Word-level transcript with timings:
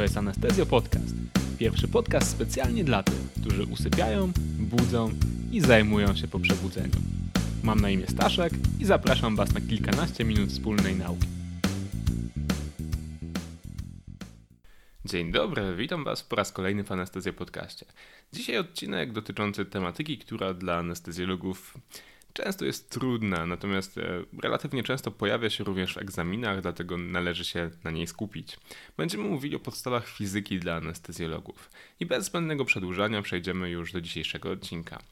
To 0.00 0.04
jest 0.04 0.16
Anestezjo 0.16 0.66
Podcast. 0.66 1.14
Pierwszy 1.58 1.88
podcast 1.88 2.30
specjalnie 2.30 2.84
dla 2.84 3.02
tych, 3.02 3.32
którzy 3.40 3.64
usypiają, 3.64 4.32
budzą 4.58 5.10
i 5.52 5.60
zajmują 5.60 6.16
się 6.16 6.28
po 6.28 6.40
przebudzeniu. 6.40 6.94
Mam 7.62 7.80
na 7.80 7.90
imię 7.90 8.06
Staszek 8.06 8.52
i 8.78 8.84
zapraszam 8.84 9.36
Was 9.36 9.54
na 9.54 9.60
kilkanaście 9.60 10.24
minut 10.24 10.50
wspólnej 10.50 10.96
nauki. 10.96 11.26
Dzień 15.04 15.32
dobry, 15.32 15.76
witam 15.76 16.04
Was 16.04 16.22
po 16.22 16.36
raz 16.36 16.52
kolejny 16.52 16.84
w 16.84 16.92
Anestezjo 16.92 17.32
Podcaście. 17.32 17.86
Dzisiaj 18.32 18.58
odcinek 18.58 19.12
dotyczący 19.12 19.64
tematyki, 19.64 20.18
która 20.18 20.54
dla 20.54 20.76
anestezjologów 20.76 21.74
często 22.32 22.64
jest 22.64 22.90
trudna, 22.90 23.46
natomiast 23.46 23.98
e, 23.98 24.24
relatywnie 24.42 24.82
często 24.82 25.10
pojawia 25.10 25.50
się 25.50 25.64
również 25.64 25.94
w 25.94 25.98
egzaminach, 25.98 26.60
dlatego 26.62 26.96
należy 26.96 27.44
się 27.44 27.70
na 27.84 27.90
niej 27.90 28.06
skupić. 28.06 28.58
Będziemy 28.96 29.24
mówili 29.24 29.56
o 29.56 29.60
podstawach 29.60 30.08
fizyki 30.08 30.58
dla 30.58 30.74
anestezjologów. 30.74 31.70
I 32.00 32.06
bez 32.06 32.24
zbędnego 32.24 32.64
przedłużania 32.64 33.22
przejdziemy 33.22 33.70
już 33.70 33.92
do 33.92 34.00
dzisiejszego 34.00 34.50
odcinka. 34.50 35.02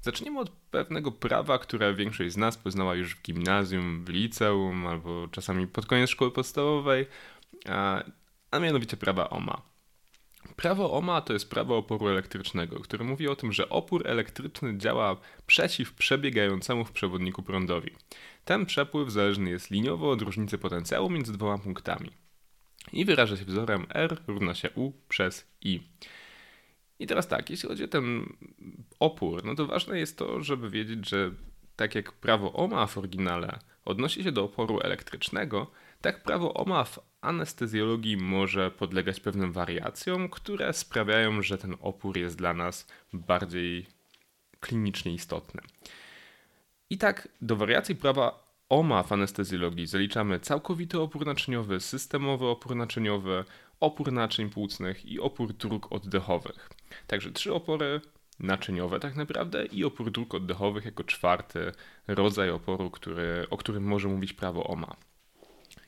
Zaczniemy 0.00 0.40
od 0.40 0.50
pewnego 0.50 1.12
prawa, 1.12 1.58
które 1.58 1.94
większość 1.94 2.32
z 2.32 2.36
nas 2.36 2.56
poznała 2.56 2.94
już 2.94 3.14
w 3.14 3.22
gimnazjum, 3.22 4.04
w 4.04 4.08
liceum 4.08 4.86
albo 4.86 5.28
czasami 5.28 5.66
pod 5.66 5.86
koniec 5.86 6.10
szkoły 6.10 6.30
podstawowej, 6.30 7.06
a, 7.68 8.04
a 8.50 8.58
mianowicie 8.58 8.96
prawa 8.96 9.30
OMA. 9.30 9.71
Prawo 10.56 10.92
OMA 10.92 11.20
to 11.20 11.32
jest 11.32 11.50
prawo 11.50 11.76
oporu 11.76 12.08
elektrycznego, 12.08 12.80
które 12.80 13.04
mówi 13.04 13.28
o 13.28 13.36
tym, 13.36 13.52
że 13.52 13.68
opór 13.68 14.08
elektryczny 14.08 14.78
działa 14.78 15.16
przeciw 15.46 15.94
przebiegającemu 15.94 16.84
w 16.84 16.92
przewodniku 16.92 17.42
prądowi. 17.42 17.90
Ten 18.44 18.66
przepływ 18.66 19.10
zależny 19.10 19.50
jest 19.50 19.70
liniowo 19.70 20.10
od 20.10 20.22
różnicy 20.22 20.58
potencjału 20.58 21.10
między 21.10 21.32
dwoma 21.32 21.58
punktami 21.58 22.10
i 22.92 23.04
wyraża 23.04 23.36
się 23.36 23.44
wzorem 23.44 23.86
R 23.94 24.22
równa 24.26 24.54
się 24.54 24.70
U 24.74 24.92
przez 25.08 25.46
I. 25.60 25.80
I 26.98 27.06
teraz 27.06 27.28
tak, 27.28 27.50
jeśli 27.50 27.68
chodzi 27.68 27.84
o 27.84 27.88
ten 27.88 28.32
opór, 29.00 29.44
no 29.44 29.54
to 29.54 29.66
ważne 29.66 29.98
jest 29.98 30.18
to, 30.18 30.42
żeby 30.42 30.70
wiedzieć, 30.70 31.08
że 31.08 31.30
tak 31.76 31.94
jak 31.94 32.12
prawo 32.12 32.52
OMA 32.52 32.86
w 32.86 32.98
oryginale 32.98 33.58
odnosi 33.84 34.24
się 34.24 34.32
do 34.32 34.44
oporu 34.44 34.80
elektrycznego, 34.80 35.70
tak 36.02 36.22
prawo 36.22 36.54
OMA 36.54 36.84
w 36.84 36.98
anestezjologii 37.20 38.16
może 38.16 38.70
podlegać 38.70 39.20
pewnym 39.20 39.52
wariacjom, 39.52 40.28
które 40.28 40.72
sprawiają, 40.72 41.42
że 41.42 41.58
ten 41.58 41.76
opór 41.80 42.16
jest 42.16 42.36
dla 42.36 42.54
nas 42.54 42.86
bardziej 43.12 43.86
klinicznie 44.60 45.14
istotny. 45.14 45.60
I 46.90 46.98
tak 46.98 47.28
do 47.40 47.56
wariacji 47.56 47.96
prawa 47.96 48.44
OMA 48.68 49.02
w 49.02 49.12
anestezjologii 49.12 49.86
zaliczamy 49.86 50.40
całkowity 50.40 51.00
opór 51.00 51.26
naczyniowy, 51.26 51.80
systemowy 51.80 52.46
opór 52.46 52.76
naczyniowy, 52.76 53.44
opór 53.80 54.12
naczyń 54.12 54.50
płucnych 54.50 55.06
i 55.06 55.20
opór 55.20 55.52
dróg 55.52 55.92
oddechowych. 55.92 56.70
Także 57.06 57.30
trzy 57.30 57.54
opory 57.54 58.00
naczyniowe 58.40 59.00
tak 59.00 59.16
naprawdę 59.16 59.66
i 59.66 59.84
opór 59.84 60.10
dróg 60.10 60.34
oddechowych 60.34 60.84
jako 60.84 61.04
czwarty 61.04 61.72
rodzaj 62.08 62.50
oporu, 62.50 62.90
który, 62.90 63.46
o 63.50 63.56
którym 63.56 63.84
może 63.84 64.08
mówić 64.08 64.32
prawo 64.32 64.64
OMA. 64.64 64.96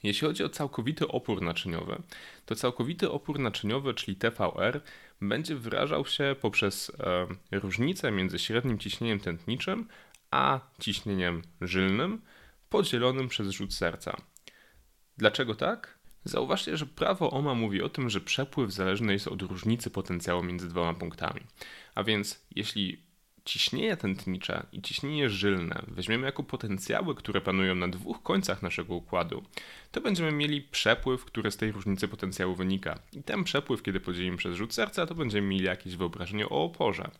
Jeśli 0.04 0.26
chodzi 0.26 0.44
o 0.44 0.48
całkowity 0.48 1.08
opór 1.08 1.42
naczyniowy, 1.42 2.02
to 2.46 2.54
całkowity 2.54 3.10
opór 3.10 3.38
naczyniowy, 3.38 3.94
czyli 3.94 4.16
TVR, 4.16 4.80
będzie 5.20 5.56
wyrażał 5.56 6.06
się 6.06 6.36
poprzez 6.40 6.92
e, 7.00 7.26
różnicę 7.58 8.10
między 8.10 8.38
średnim 8.38 8.78
ciśnieniem 8.78 9.20
tętniczym 9.20 9.88
a 10.30 10.60
ciśnieniem 10.80 11.42
żylnym 11.60 12.22
podzielonym 12.68 13.28
przez 13.28 13.50
rzut 13.50 13.74
serca. 13.74 14.16
Dlaczego 15.16 15.54
tak? 15.54 15.98
Zauważcie, 16.24 16.76
że 16.76 16.86
prawo 16.86 17.30
OMA 17.30 17.54
mówi 17.54 17.82
o 17.82 17.88
tym, 17.88 18.10
że 18.10 18.20
przepływ 18.20 18.72
zależny 18.72 19.12
jest 19.12 19.28
od 19.28 19.42
różnicy 19.42 19.90
potencjału 19.90 20.42
między 20.42 20.68
dwoma 20.68 20.94
punktami. 20.94 21.40
A 21.94 22.04
więc 22.04 22.46
jeśli 22.56 23.02
ciśnienie 23.44 23.96
tętnicze 23.96 24.66
i 24.72 24.82
ciśnienie 24.82 25.30
żylne 25.30 25.82
weźmiemy 25.88 26.26
jako 26.26 26.42
potencjały, 26.42 27.14
które 27.14 27.40
panują 27.40 27.74
na 27.74 27.88
dwóch 27.88 28.22
końcach 28.22 28.62
naszego 28.62 28.94
układu, 28.94 29.42
to 29.92 30.00
będziemy 30.00 30.32
mieli 30.32 30.62
przepływ, 30.62 31.24
który 31.24 31.50
z 31.50 31.56
tej 31.56 31.72
różnicy 31.72 32.08
potencjału 32.08 32.54
wynika. 32.54 32.98
I 33.12 33.22
ten 33.22 33.44
przepływ, 33.44 33.82
kiedy 33.82 34.00
podzielimy 34.00 34.36
przez 34.36 34.56
rzut 34.56 34.74
serca, 34.74 35.06
to 35.06 35.14
będziemy 35.14 35.48
mieli 35.48 35.64
jakieś 35.64 35.96
wyobrażenie 35.96 36.48
o 36.48 36.64
oporze. 36.64 37.10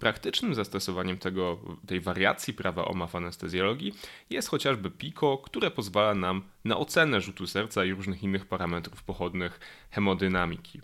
Praktycznym 0.00 0.54
zastosowaniem 0.54 1.18
tego, 1.18 1.60
tej 1.86 2.00
wariacji 2.00 2.54
prawa 2.54 2.84
OMA 2.84 3.06
w 3.06 3.16
anestezjologii 3.16 3.94
jest 4.30 4.48
chociażby 4.48 4.90
PICO, 4.90 5.38
które 5.38 5.70
pozwala 5.70 6.14
nam 6.14 6.42
na 6.64 6.76
ocenę 6.76 7.20
rzutu 7.20 7.46
serca 7.46 7.84
i 7.84 7.92
różnych 7.92 8.22
innych 8.22 8.46
parametrów 8.46 9.02
pochodnych 9.02 9.60
hemodynamiki. 9.90 10.80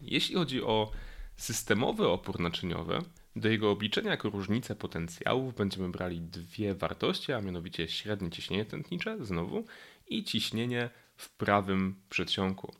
Jeśli 0.00 0.34
chodzi 0.34 0.62
o 0.62 0.90
systemowy 1.36 2.08
opór 2.08 2.40
naczyniowy, 2.40 2.98
do 3.36 3.48
jego 3.48 3.70
obliczenia 3.70 4.10
jako 4.10 4.30
różnicę 4.30 4.74
potencjałów 4.74 5.54
będziemy 5.54 5.88
brali 5.88 6.20
dwie 6.20 6.74
wartości, 6.74 7.32
a 7.32 7.40
mianowicie 7.40 7.88
średnie 7.88 8.30
ciśnienie 8.30 8.64
tętnicze 8.64 9.16
znowu 9.20 9.64
i 10.06 10.24
ciśnienie 10.24 10.90
w 11.16 11.36
prawym 11.36 11.96
przedsionku. 12.10 12.74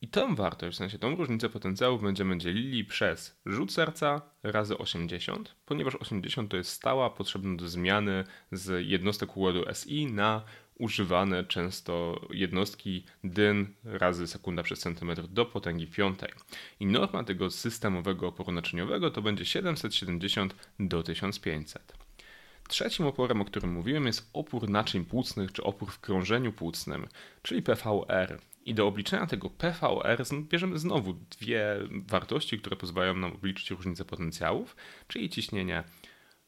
I 0.00 0.08
tę 0.08 0.34
wartość, 0.34 0.76
w 0.76 0.78
sensie 0.78 0.98
tą 0.98 1.16
różnicę 1.16 1.48
potencjałów 1.48 2.02
będziemy 2.02 2.38
dzielili 2.38 2.84
przez 2.84 3.40
rzut 3.46 3.72
serca 3.72 4.22
razy 4.42 4.78
80, 4.78 5.54
ponieważ 5.66 5.96
80 5.96 6.50
to 6.50 6.56
jest 6.56 6.70
stała 6.70 7.10
potrzebna 7.10 7.56
do 7.56 7.68
zmiany 7.68 8.24
z 8.52 8.86
jednostek 8.86 9.36
układu 9.36 9.64
SI 9.74 10.06
na 10.06 10.44
używane 10.82 11.44
często 11.44 12.20
jednostki 12.30 13.04
dyn 13.24 13.74
razy 13.84 14.26
sekunda 14.26 14.62
przez 14.62 14.80
centymetr 14.80 15.26
do 15.26 15.46
potęgi 15.46 15.86
piątej. 15.86 16.30
I 16.80 16.86
norma 16.86 17.24
tego 17.24 17.50
systemowego 17.50 18.28
oporu 18.28 18.52
naczyniowego 18.52 19.10
to 19.10 19.22
będzie 19.22 19.44
770 19.44 20.54
do 20.80 21.02
1500. 21.02 21.92
Trzecim 22.68 23.06
oporem, 23.06 23.40
o 23.40 23.44
którym 23.44 23.72
mówiłem, 23.72 24.06
jest 24.06 24.30
opór 24.32 24.68
naczyń 24.68 25.04
płucnych 25.04 25.52
czy 25.52 25.62
opór 25.62 25.90
w 25.90 26.00
krążeniu 26.00 26.52
płucnym, 26.52 27.06
czyli 27.42 27.62
PVR. 27.62 28.40
I 28.64 28.74
do 28.74 28.86
obliczenia 28.86 29.26
tego 29.26 29.50
PVR 29.50 30.24
bierzemy 30.42 30.78
znowu 30.78 31.12
dwie 31.12 31.76
wartości, 32.06 32.58
które 32.58 32.76
pozwalają 32.76 33.14
nam 33.14 33.32
obliczyć 33.32 33.70
różnicę 33.70 34.04
potencjałów, 34.04 34.76
czyli 35.08 35.30
ciśnienie 35.30 35.84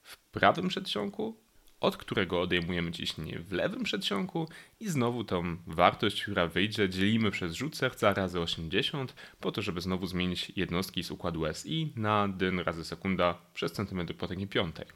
w 0.02 0.16
prawym 0.16 0.68
przedsionku 0.68 1.44
od 1.84 1.96
którego 1.96 2.40
odejmujemy 2.40 2.92
ciśnienie 2.92 3.38
w 3.38 3.52
lewym 3.52 3.82
przedsionku 3.82 4.48
i 4.80 4.88
znowu 4.88 5.24
tą 5.24 5.56
wartość, 5.66 6.22
która 6.22 6.46
wyjdzie, 6.46 6.88
dzielimy 6.88 7.30
przez 7.30 7.52
rzut 7.52 7.76
serca 7.76 8.14
razy 8.14 8.40
80, 8.40 9.14
po 9.40 9.52
to, 9.52 9.62
żeby 9.62 9.80
znowu 9.80 10.06
zmienić 10.06 10.52
jednostki 10.56 11.02
z 11.02 11.10
układu 11.10 11.42
SI 11.54 11.92
na 11.96 12.28
dyn 12.28 12.58
razy 12.60 12.84
sekunda 12.84 13.38
przez 13.54 13.72
centymetr 13.72 14.14
potęgi 14.14 14.46
piątej. 14.46 14.86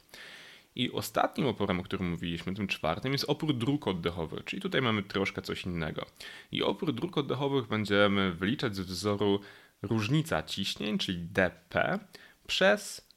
I 0.75 0.91
ostatnim 0.91 1.47
oporem, 1.47 1.79
o 1.79 1.83
którym 1.83 2.09
mówiliśmy, 2.09 2.55
tym 2.55 2.67
czwartym, 2.67 3.11
jest 3.11 3.25
opór 3.27 3.53
dróg 3.53 3.87
oddechowych, 3.87 4.43
czyli 4.45 4.61
tutaj 4.61 4.81
mamy 4.81 5.03
troszkę 5.03 5.41
coś 5.41 5.65
innego. 5.65 6.05
I 6.51 6.63
opór 6.63 6.93
dróg 6.93 7.17
oddechowych 7.17 7.67
będziemy 7.67 8.33
wyliczać 8.33 8.75
z 8.75 8.79
wzoru 8.79 9.39
różnica 9.81 10.43
ciśnień, 10.43 10.97
czyli 10.97 11.17
dP, 11.19 11.99
przez 12.47 13.09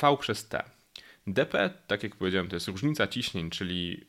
V 0.00 0.16
przez 0.20 0.48
T. 0.48 0.64
dP, 1.26 1.70
tak 1.86 2.02
jak 2.02 2.16
powiedziałem, 2.16 2.48
to 2.48 2.56
jest 2.56 2.68
różnica 2.68 3.06
ciśnień, 3.06 3.50
czyli 3.50 4.06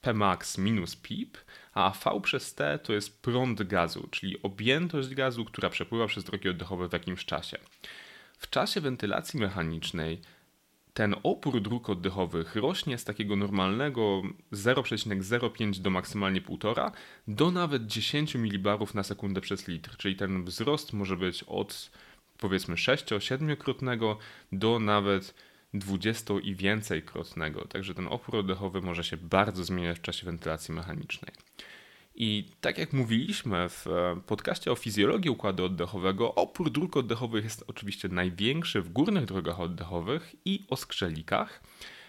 Pmax 0.00 0.58
minus 0.58 0.96
PIP, 0.96 1.38
a 1.72 1.90
V 2.04 2.20
przez 2.20 2.54
T 2.54 2.78
to 2.78 2.92
jest 2.92 3.22
prąd 3.22 3.62
gazu, 3.62 4.08
czyli 4.10 4.42
objętość 4.42 5.14
gazu, 5.14 5.44
która 5.44 5.70
przepływa 5.70 6.06
przez 6.06 6.24
drogi 6.24 6.48
oddechowe 6.48 6.88
w 6.88 6.92
jakimś 6.92 7.24
czasie. 7.24 7.58
W 8.38 8.50
czasie 8.50 8.80
wentylacji 8.80 9.40
mechanicznej 9.40 10.20
ten 10.94 11.14
opór 11.22 11.60
dróg 11.60 11.90
oddechowych 11.90 12.56
rośnie 12.56 12.98
z 12.98 13.04
takiego 13.04 13.36
normalnego 13.36 14.22
0,05 14.52 15.78
do 15.78 15.90
maksymalnie 15.90 16.42
1,5 16.42 16.90
do 17.28 17.50
nawet 17.50 17.86
10 17.86 18.34
mB 18.34 18.94
na 18.94 19.02
sekundę 19.02 19.40
przez 19.40 19.68
litr, 19.68 19.96
czyli 19.96 20.16
ten 20.16 20.44
wzrost 20.44 20.92
może 20.92 21.16
być 21.16 21.42
od 21.42 21.90
powiedzmy 22.38 22.74
6-7-krotnego 22.74 24.16
do 24.52 24.78
nawet 24.78 25.34
20 25.74 26.34
i 26.42 26.54
więcej 26.54 27.02
krotnego. 27.02 27.68
Także 27.68 27.94
ten 27.94 28.08
opór 28.08 28.36
oddechowy 28.36 28.80
może 28.80 29.04
się 29.04 29.16
bardzo 29.16 29.64
zmieniać 29.64 29.98
w 29.98 30.02
czasie 30.02 30.26
wentylacji 30.26 30.74
mechanicznej. 30.74 31.32
I 32.16 32.44
tak 32.60 32.78
jak 32.78 32.92
mówiliśmy 32.92 33.68
w 33.68 33.86
e, 33.86 34.20
podcaście 34.26 34.72
o 34.72 34.74
fizjologii 34.74 35.30
układu 35.30 35.64
oddechowego, 35.64 36.34
opór 36.34 36.70
dróg 36.70 36.96
oddechowych 36.96 37.44
jest 37.44 37.64
oczywiście 37.66 38.08
największy 38.08 38.82
w 38.82 38.88
górnych 38.92 39.24
drogach 39.24 39.60
oddechowych 39.60 40.34
i 40.44 40.64
oskrzelikach 40.70 41.62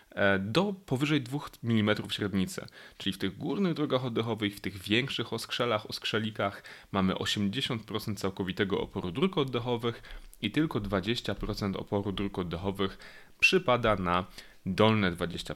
e, 0.09 0.39
do 0.39 0.73
powyżej 0.85 1.21
2 1.21 1.39
mm 1.63 1.95
średnicy. 2.09 2.65
Czyli 2.97 3.13
w 3.13 3.17
tych 3.17 3.38
górnych 3.38 3.73
drogach 3.73 4.06
oddechowych, 4.06 4.56
w 4.56 4.62
tych 4.62 4.77
większych 4.77 5.33
oskrzelach, 5.33 5.89
oskrzelikach 5.89 6.63
mamy 6.91 7.13
80% 7.13 8.15
całkowitego 8.15 8.81
oporu 8.81 9.12
dróg 9.12 9.38
oddechowych 9.38 10.03
i 10.41 10.51
tylko 10.51 10.81
20% 10.81 11.77
oporu 11.77 12.12
dróg 12.12 12.39
oddechowych 12.39 12.97
przypada 13.40 13.96
na 13.96 14.26
dolne 14.66 15.12
20%. 15.12 15.56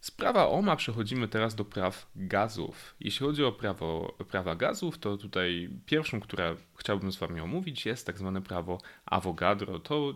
Z 0.00 0.10
prawa 0.10 0.48
OMA 0.48 0.76
przechodzimy 0.76 1.28
teraz 1.28 1.54
do 1.54 1.64
praw 1.64 2.10
gazów. 2.16 2.94
Jeśli 3.00 3.26
chodzi 3.26 3.44
o 3.44 3.52
prawo, 3.52 4.16
prawa 4.28 4.56
gazów, 4.56 4.98
to 4.98 5.16
tutaj 5.16 5.70
pierwszą, 5.86 6.20
które 6.20 6.56
chciałbym 6.76 7.12
z 7.12 7.16
Wami 7.16 7.40
omówić, 7.40 7.86
jest 7.86 8.06
tak 8.06 8.18
zwane 8.18 8.42
prawo 8.42 8.78
Avogadro. 9.06 9.78
To, 9.78 10.14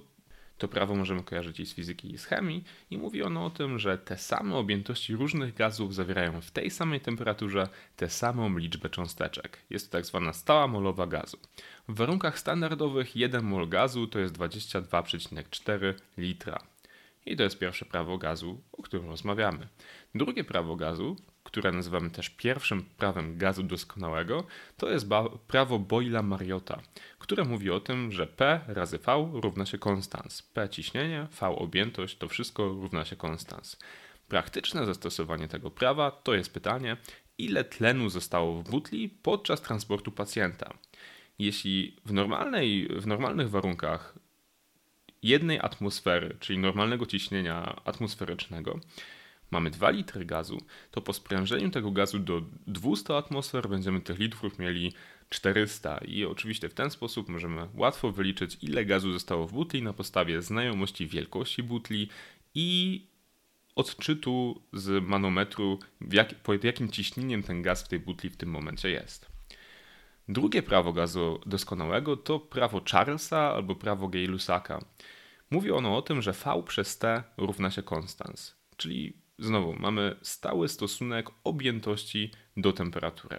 to 0.59 0.69
prawo 0.69 0.95
możemy 0.95 1.23
kojarzyć 1.23 1.61
i 1.61 1.67
z 1.67 1.75
fizyki, 1.75 2.15
i 2.15 2.19
z 2.19 2.25
chemii, 2.25 2.65
i 2.91 2.99
mówi 2.99 3.23
ono 3.23 3.45
o 3.45 3.51
tym, 3.51 3.79
że 3.79 3.99
te 3.99 4.19
same 4.19 4.57
objętości 4.57 5.17
różnych 5.17 5.55
gazów 5.55 5.95
zawierają 5.95 6.41
w 6.41 6.51
tej 6.51 6.71
samej 6.71 7.01
temperaturze 7.01 7.69
tę 7.97 8.11
samą 8.11 8.59
liczbę 8.59 8.91
cząsteczek. 8.91 9.59
Jest 9.71 9.91
to 9.91 9.99
tak 9.99 10.07
zwana 10.07 10.33
stała 10.33 10.69
molowa 10.69 11.07
gazu. 11.07 11.39
W 11.89 11.95
warunkach 11.95 12.39
standardowych 12.39 13.17
1 13.17 13.45
mol 13.45 13.69
gazu 13.69 14.07
to 14.07 14.19
jest 14.19 14.35
22,4 14.35 15.95
litra. 16.19 16.67
I 17.27 17.37
to 17.37 17.43
jest 17.43 17.59
pierwsze 17.59 17.85
prawo 17.85 18.19
gazu, 18.19 18.61
o 18.73 18.83
którym 18.83 19.07
rozmawiamy. 19.07 19.69
Drugie 20.15 20.45
prawo 20.45 20.77
gazu, 20.77 21.17
które 21.45 21.73
nazywamy 21.73 22.11
też 22.11 22.31
pierwszym 22.31 22.83
prawem 22.83 23.39
gazu 23.39 23.63
doskonałego, 23.63 24.47
to 24.77 24.91
jest 24.91 25.07
prawo 25.47 25.79
Boyla-Mariota, 25.79 26.81
które 27.19 27.45
mówi 27.45 27.71
o 27.71 27.81
tym, 27.81 28.13
że 28.13 28.27
P 28.27 28.61
razy 28.67 28.99
V 28.99 29.31
równa 29.33 29.67
się 29.67 29.79
konstans. 29.79 30.43
P 30.43 30.69
ciśnienie, 30.69 31.27
V 31.41 31.47
objętość, 31.47 32.17
to 32.17 32.29
wszystko 32.29 32.69
równa 32.69 33.05
się 33.05 33.17
konstans. 33.17 33.79
Praktyczne 34.29 34.87
zastosowanie 34.87 35.49
tego 35.49 35.71
prawa 35.71 36.11
to 36.11 36.35
jest 36.35 36.53
pytanie, 36.53 36.97
ile 37.39 37.65
tlenu 37.65 38.11
zostało 38.11 38.63
w 38.63 38.71
butli 38.71 39.09
podczas 39.09 39.63
transportu 39.63 40.13
pacjenta. 40.13 40.75
Jeśli 41.39 41.97
w, 42.05 42.13
normalnej, 42.13 42.89
w 42.89 43.07
normalnych 43.07 43.51
warunkach 43.51 44.15
jednej 45.23 45.61
atmosfery, 45.61 46.37
czyli 46.41 46.59
normalnego 46.59 47.07
ciśnienia 47.07 47.81
atmosferycznego, 47.85 48.81
mamy 49.55 49.71
2 49.71 49.91
litry 49.91 50.25
gazu, 50.25 50.59
to 50.91 51.01
po 51.01 51.13
sprężeniu 51.13 51.71
tego 51.71 51.91
gazu 51.91 52.19
do 52.19 52.43
200 52.67 53.17
atmosfer 53.17 53.69
będziemy 53.69 54.01
tych 54.01 54.19
litrów 54.19 54.59
mieli 54.59 54.93
400 55.31 55.99
i 55.99 56.25
oczywiście 56.25 56.69
w 56.69 56.75
ten 56.75 56.91
sposób 56.91 57.29
możemy 57.29 57.69
łatwo 57.75 58.13
wyliczyć 58.13 58.59
ile 58.63 58.85
gazu 58.85 59.13
zostało 59.13 59.47
w 59.47 59.53
butli 59.53 59.83
na 59.83 59.93
podstawie 59.93 60.43
znajomości 60.43 61.07
wielkości 61.07 61.63
butli 61.63 62.09
i 62.55 63.01
odczytu 63.77 64.63
z 64.73 65.05
manometru 65.05 65.79
jak, 66.11 66.35
pod 66.35 66.65
jakim 66.65 66.91
ciśnieniem 66.91 67.43
ten 67.43 67.63
gaz 67.63 67.83
w 67.83 67.89
tej 67.89 68.01
butli 68.01 68.31
w 68.31 68.37
tym 68.37 68.51
momencie 68.51 68.91
jest. 68.91 69.35
Drugie 70.29 70.63
prawo 70.63 70.93
gazu 70.93 71.41
doskonałego 71.47 72.17
to 72.17 72.41
prawo 72.41 72.81
Charlesa 72.91 73.55
albo 73.55 73.75
prawo 73.75 74.09
Gay-Lussac'a. 74.09 74.79
Mówi 75.51 75.71
ono 75.71 75.97
o 75.97 76.03
tym, 76.03 76.23
że 76.23 76.33
V 76.33 76.63
przez 76.67 76.99
T 76.99 77.23
równa 77.37 77.71
się 77.71 77.83
konstans, 77.83 78.57
czyli 78.77 79.24
znowu 79.39 79.73
mamy 79.73 80.17
stały 80.23 80.69
stosunek 80.69 81.31
objętości 81.45 82.31
do 82.57 82.73
temperatury. 82.73 83.39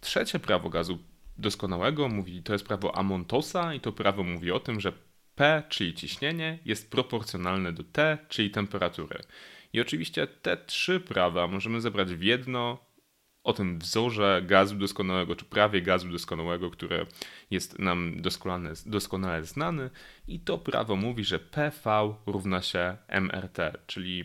Trzecie 0.00 0.38
prawo 0.38 0.70
gazu 0.70 0.98
doskonałego 1.38 2.08
mówi, 2.08 2.42
to 2.42 2.52
jest 2.52 2.66
prawo 2.66 2.96
Amontosa 2.96 3.74
i 3.74 3.80
to 3.80 3.92
prawo 3.92 4.22
mówi 4.22 4.50
o 4.50 4.60
tym, 4.60 4.80
że 4.80 4.92
P, 5.34 5.62
czyli 5.68 5.94
ciśnienie, 5.94 6.58
jest 6.64 6.90
proporcjonalne 6.90 7.72
do 7.72 7.84
T, 7.84 8.18
czyli 8.28 8.50
temperatury. 8.50 9.20
I 9.72 9.80
oczywiście 9.80 10.26
te 10.26 10.56
trzy 10.56 11.00
prawa 11.00 11.46
możemy 11.46 11.80
zebrać 11.80 12.14
w 12.14 12.22
jedno 12.22 12.78
o 13.44 13.52
tym 13.52 13.78
wzorze 13.78 14.42
gazu 14.46 14.76
doskonałego, 14.76 15.36
czy 15.36 15.44
prawie 15.44 15.82
gazu 15.82 16.08
doskonałego, 16.08 16.70
które 16.70 17.06
jest 17.50 17.78
nam 17.78 18.22
doskonale, 18.22 18.74
doskonale 18.86 19.44
znany. 19.44 19.90
I 20.28 20.40
to 20.40 20.58
prawo 20.58 20.96
mówi, 20.96 21.24
że 21.24 21.38
PV 21.38 22.14
równa 22.26 22.62
się 22.62 22.96
MRT, 23.08 23.58
czyli 23.86 24.24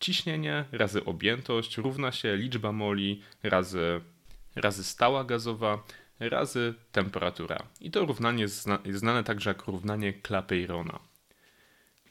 ciśnienie 0.00 0.64
razy 0.72 1.04
objętość 1.04 1.76
równa 1.76 2.12
się 2.12 2.36
liczba 2.36 2.72
moli 2.72 3.22
razy, 3.42 4.00
razy 4.56 4.84
stała 4.84 5.24
gazowa 5.24 5.82
razy 6.20 6.74
temperatura. 6.92 7.58
I 7.80 7.90
to 7.90 8.06
równanie 8.06 8.42
jest 8.42 8.68
znane 8.90 9.24
także 9.24 9.50
jako 9.50 9.72
równanie 9.72 10.12
Clapeyrona. 10.26 10.98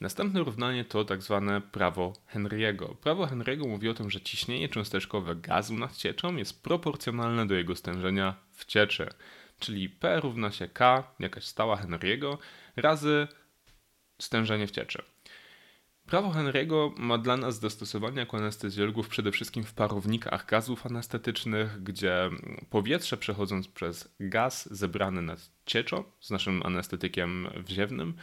Następne 0.00 0.40
równanie 0.44 0.84
to 0.84 1.04
tak 1.04 1.22
zwane 1.22 1.60
prawo 1.60 2.12
Henry'ego. 2.34 2.96
Prawo 2.96 3.26
Henry'ego 3.26 3.68
mówi 3.68 3.88
o 3.88 3.94
tym, 3.94 4.10
że 4.10 4.20
ciśnienie 4.20 4.68
cząsteczkowe 4.68 5.36
gazu 5.36 5.74
nad 5.74 5.96
cieczą 5.96 6.36
jest 6.36 6.62
proporcjonalne 6.62 7.46
do 7.46 7.54
jego 7.54 7.76
stężenia 7.76 8.34
w 8.50 8.64
cieczy, 8.64 9.08
czyli 9.58 9.88
P 9.88 10.20
równa 10.20 10.50
się 10.50 10.68
K, 10.68 11.12
jakaś 11.18 11.44
stała 11.44 11.76
Henry'ego, 11.76 12.36
razy 12.76 13.28
stężenie 14.18 14.66
w 14.66 14.70
cieczy. 14.70 15.02
Prawo 16.12 16.30
Henry'ego 16.30 16.92
ma 16.96 17.18
dla 17.18 17.36
nas 17.36 17.60
zastosowanie 17.60 18.18
jako 18.18 18.36
anestezjologów 18.36 19.08
przede 19.08 19.32
wszystkim 19.32 19.64
w 19.64 19.74
parownikach 19.74 20.46
gazów 20.46 20.86
anestetycznych, 20.86 21.82
gdzie 21.82 22.30
powietrze 22.70 23.16
przechodząc 23.16 23.68
przez 23.68 24.14
gaz 24.20 24.68
zebrany 24.74 25.22
nad 25.22 25.50
cieczą 25.66 26.04
z 26.20 26.30
naszym 26.30 26.62
anestetykiem 26.64 27.48
wziewnym 27.56 28.14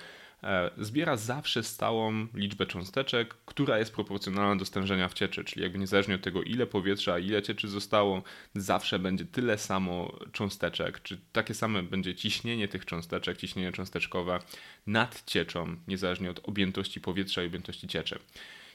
zbiera 0.78 1.18
zawsze 1.18 1.64
stałą 1.64 2.28
liczbę 2.34 2.66
cząsteczek, 2.66 3.36
która 3.46 3.80
jest 3.80 3.94
proporcjonalna 3.94 4.56
do 4.56 4.66
stężenia 4.66 5.10
w 5.10 5.14
cieczy, 5.14 5.44
czyli 5.44 5.64
jakby 5.64 5.80
niezależnie 5.80 6.16
od 6.16 6.22
tego 6.22 6.44
ile 6.44 6.68
powietrza, 6.68 7.20
ile 7.20 7.42
cieczy 7.42 7.68
zostało, 7.68 8.24
zawsze 8.56 9.00
będzie 9.00 9.26
tyle 9.26 9.58
samo 9.58 10.20
cząsteczek, 10.32 11.04
czy 11.04 11.20
takie 11.32 11.54
same 11.54 11.84
będzie 11.84 12.16
ciśnienie 12.16 12.68
tych 12.68 12.86
cząsteczek, 12.86 13.38
ciśnienie 13.38 13.72
cząsteczkowe 13.72 14.40
nad 14.88 15.24
cieczą, 15.26 15.76
niezależnie 15.88 16.32
od 16.32 16.50
objętości 16.50 17.02
powietrza 17.02 17.44
i 17.44 17.48
objętości 17.48 17.88
cieczy. 17.88 18.20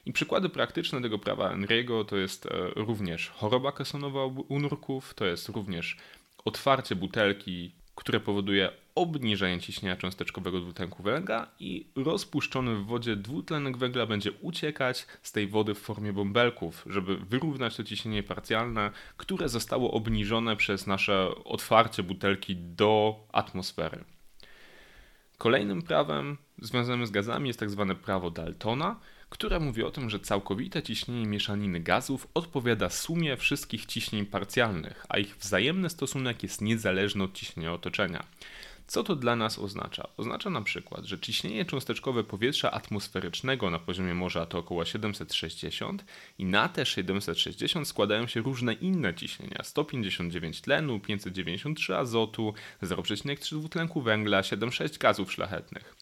I 0.06 0.12
przykłady 0.12 0.48
praktyczne 0.48 1.02
tego 1.02 1.18
prawa 1.18 1.56
Henry'ego 1.56 2.04
to 2.04 2.16
jest 2.16 2.46
e, 2.46 2.50
również 2.76 3.28
choroba 3.28 3.72
kesonowa 3.72 4.24
u 4.26 4.58
nurków, 4.60 5.14
to 5.14 5.24
jest 5.24 5.48
również 5.48 5.96
otwarcie 6.44 6.96
butelki 6.96 7.72
które 7.94 8.20
powoduje 8.20 8.70
obniżenie 8.94 9.60
ciśnienia 9.60 9.96
cząsteczkowego 9.96 10.60
dwutlenku 10.60 11.02
węgla 11.02 11.46
i 11.58 11.86
rozpuszczony 11.96 12.74
w 12.76 12.86
wodzie 12.86 13.16
dwutlenek 13.16 13.76
węgla 13.76 14.06
będzie 14.06 14.32
uciekać 14.32 15.06
z 15.22 15.32
tej 15.32 15.46
wody 15.48 15.74
w 15.74 15.78
formie 15.78 16.12
bąbelków, 16.12 16.84
żeby 16.86 17.16
wyrównać 17.16 17.76
to 17.76 17.84
ciśnienie 17.84 18.22
parcjalne, 18.22 18.90
które 19.16 19.48
zostało 19.48 19.90
obniżone 19.90 20.56
przez 20.56 20.86
nasze 20.86 21.28
otwarcie 21.44 22.02
butelki 22.02 22.56
do 22.56 23.16
atmosfery. 23.32 24.04
Kolejnym 25.38 25.82
prawem 25.82 26.36
związanym 26.62 27.06
z 27.06 27.10
gazami 27.10 27.48
jest 27.48 27.60
tak 27.60 27.70
zwane 27.70 27.94
prawo 27.94 28.30
Daltona, 28.30 29.00
które 29.34 29.60
mówi 29.60 29.82
o 29.82 29.90
tym, 29.90 30.10
że 30.10 30.20
całkowite 30.20 30.82
ciśnienie 30.82 31.26
mieszaniny 31.26 31.80
gazów 31.80 32.28
odpowiada 32.34 32.90
sumie 32.90 33.36
wszystkich 33.36 33.86
ciśnień 33.86 34.26
parcjalnych, 34.26 35.06
a 35.08 35.18
ich 35.18 35.36
wzajemny 35.36 35.90
stosunek 35.90 36.42
jest 36.42 36.60
niezależny 36.60 37.24
od 37.24 37.32
ciśnienia 37.32 37.72
otoczenia. 37.72 38.24
Co 38.86 39.02
to 39.02 39.16
dla 39.16 39.36
nas 39.36 39.58
oznacza? 39.58 40.08
Oznacza 40.16 40.50
na 40.50 40.62
przykład, 40.62 41.04
że 41.04 41.18
ciśnienie 41.18 41.64
cząsteczkowe 41.64 42.24
powietrza 42.24 42.70
atmosferycznego 42.70 43.70
na 43.70 43.78
poziomie 43.78 44.14
morza 44.14 44.46
to 44.46 44.58
około 44.58 44.84
760 44.84 46.04
i 46.38 46.44
na 46.44 46.68
te 46.68 46.86
760 46.86 47.88
składają 47.88 48.26
się 48.26 48.40
różne 48.40 48.72
inne 48.72 49.14
ciśnienia: 49.14 49.62
159 49.62 50.60
tlenu, 50.60 51.00
593 51.00 51.96
azotu, 51.96 52.54
0,3 52.82 53.58
dwutlenku 53.58 54.02
węgla, 54.02 54.40
7,6 54.40 54.98
gazów 54.98 55.32
szlachetnych. 55.32 55.94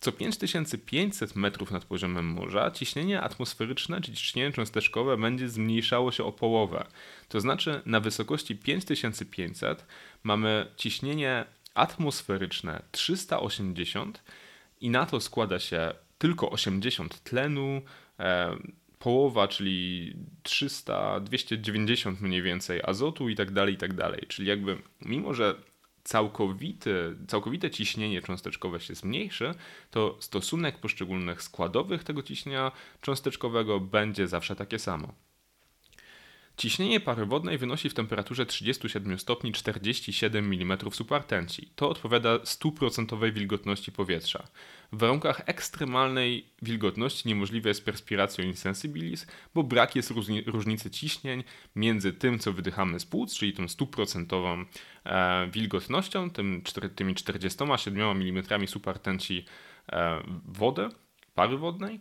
Co 0.00 0.12
5500 0.12 1.36
metrów 1.36 1.70
nad 1.70 1.84
poziomem 1.84 2.26
morza 2.26 2.70
ciśnienie 2.70 3.20
atmosferyczne, 3.20 4.00
czyli 4.00 4.16
ciśnienie 4.16 4.52
cząsteczkowe 4.52 5.16
będzie 5.16 5.48
zmniejszało 5.48 6.12
się 6.12 6.24
o 6.24 6.32
połowę. 6.32 6.86
To 7.28 7.40
znaczy 7.40 7.82
na 7.86 8.00
wysokości 8.00 8.56
5500 8.56 9.86
mamy 10.22 10.66
ciśnienie 10.76 11.44
atmosferyczne 11.74 12.82
380 12.92 14.22
i 14.80 14.90
na 14.90 15.06
to 15.06 15.20
składa 15.20 15.58
się 15.58 15.94
tylko 16.18 16.50
80 16.50 17.22
tlenu, 17.22 17.82
e, 18.20 18.56
połowa, 18.98 19.48
czyli 19.48 20.12
300, 20.42 21.20
290 21.20 22.20
mniej 22.20 22.42
więcej 22.42 22.80
azotu 22.84 23.28
i 23.28 23.36
tak 23.36 23.50
dalej, 23.50 23.74
i 23.74 23.76
tak 23.76 23.94
dalej. 23.94 24.22
Czyli 24.28 24.48
jakby 24.48 24.78
mimo, 25.02 25.34
że 25.34 25.54
całkowity, 26.06 27.16
całkowite 27.28 27.70
ciśnienie 27.70 28.22
cząsteczkowe 28.22 28.80
się 28.80 28.94
zmniejszy, 28.94 29.54
to 29.90 30.16
stosunek 30.20 30.78
poszczególnych 30.78 31.42
składowych 31.42 32.04
tego 32.04 32.22
ciśnienia 32.22 32.72
cząsteczkowego 33.00 33.80
będzie 33.80 34.28
zawsze 34.28 34.56
takie 34.56 34.78
samo. 34.78 35.25
Ciśnienie 36.56 37.00
pary 37.00 37.26
wodnej 37.26 37.58
wynosi 37.58 37.88
w 37.88 37.94
temperaturze 37.94 38.46
37 38.46 39.18
stopni 39.18 39.52
47 39.52 40.52
mm 40.52 40.78
supertenci. 40.92 41.70
To 41.76 41.88
odpowiada 41.88 42.36
100% 42.36 43.32
wilgotności 43.32 43.92
powietrza. 43.92 44.48
W 44.92 44.98
warunkach 44.98 45.42
ekstremalnej 45.46 46.46
wilgotności 46.62 47.28
niemożliwe 47.28 47.68
jest 47.68 47.84
perspiracja 47.84 48.44
insensibilis, 48.44 49.26
bo 49.54 49.62
brak 49.62 49.96
jest 49.96 50.12
różnicy 50.46 50.90
ciśnień 50.90 51.44
między 51.74 52.12
tym, 52.12 52.38
co 52.38 52.52
wydychamy 52.52 53.00
z 53.00 53.06
płuc, 53.06 53.34
czyli 53.34 53.52
tą 53.52 53.64
100% 53.64 54.64
e, 55.04 55.48
wilgotnością, 55.52 56.30
tym, 56.30 56.62
tymi 56.94 57.14
47 57.14 58.00
mm 58.02 58.66
supertenci 58.68 59.44
e, 59.92 60.22
wody, 60.44 60.88
pary 61.34 61.56
wodnej, 61.56 62.00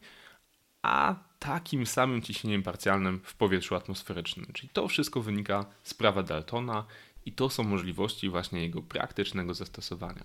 a 0.86 1.16
takim 1.40 1.86
samym 1.86 2.22
ciśnieniem 2.22 2.64
parcjalnym 2.64 3.22
w 3.24 3.36
powietrzu 3.36 3.76
atmosferycznym. 3.76 4.46
Czyli 4.54 4.70
to 4.70 4.88
wszystko 4.88 5.22
wynika 5.22 5.66
z 5.84 5.94
prawa 5.94 6.24
Daltona 6.24 6.86
i 7.26 7.32
to 7.32 7.50
są 7.50 7.64
możliwości 7.64 8.30
właśnie 8.30 8.62
jego 8.62 8.82
praktycznego 8.82 9.54
zastosowania. 9.54 10.24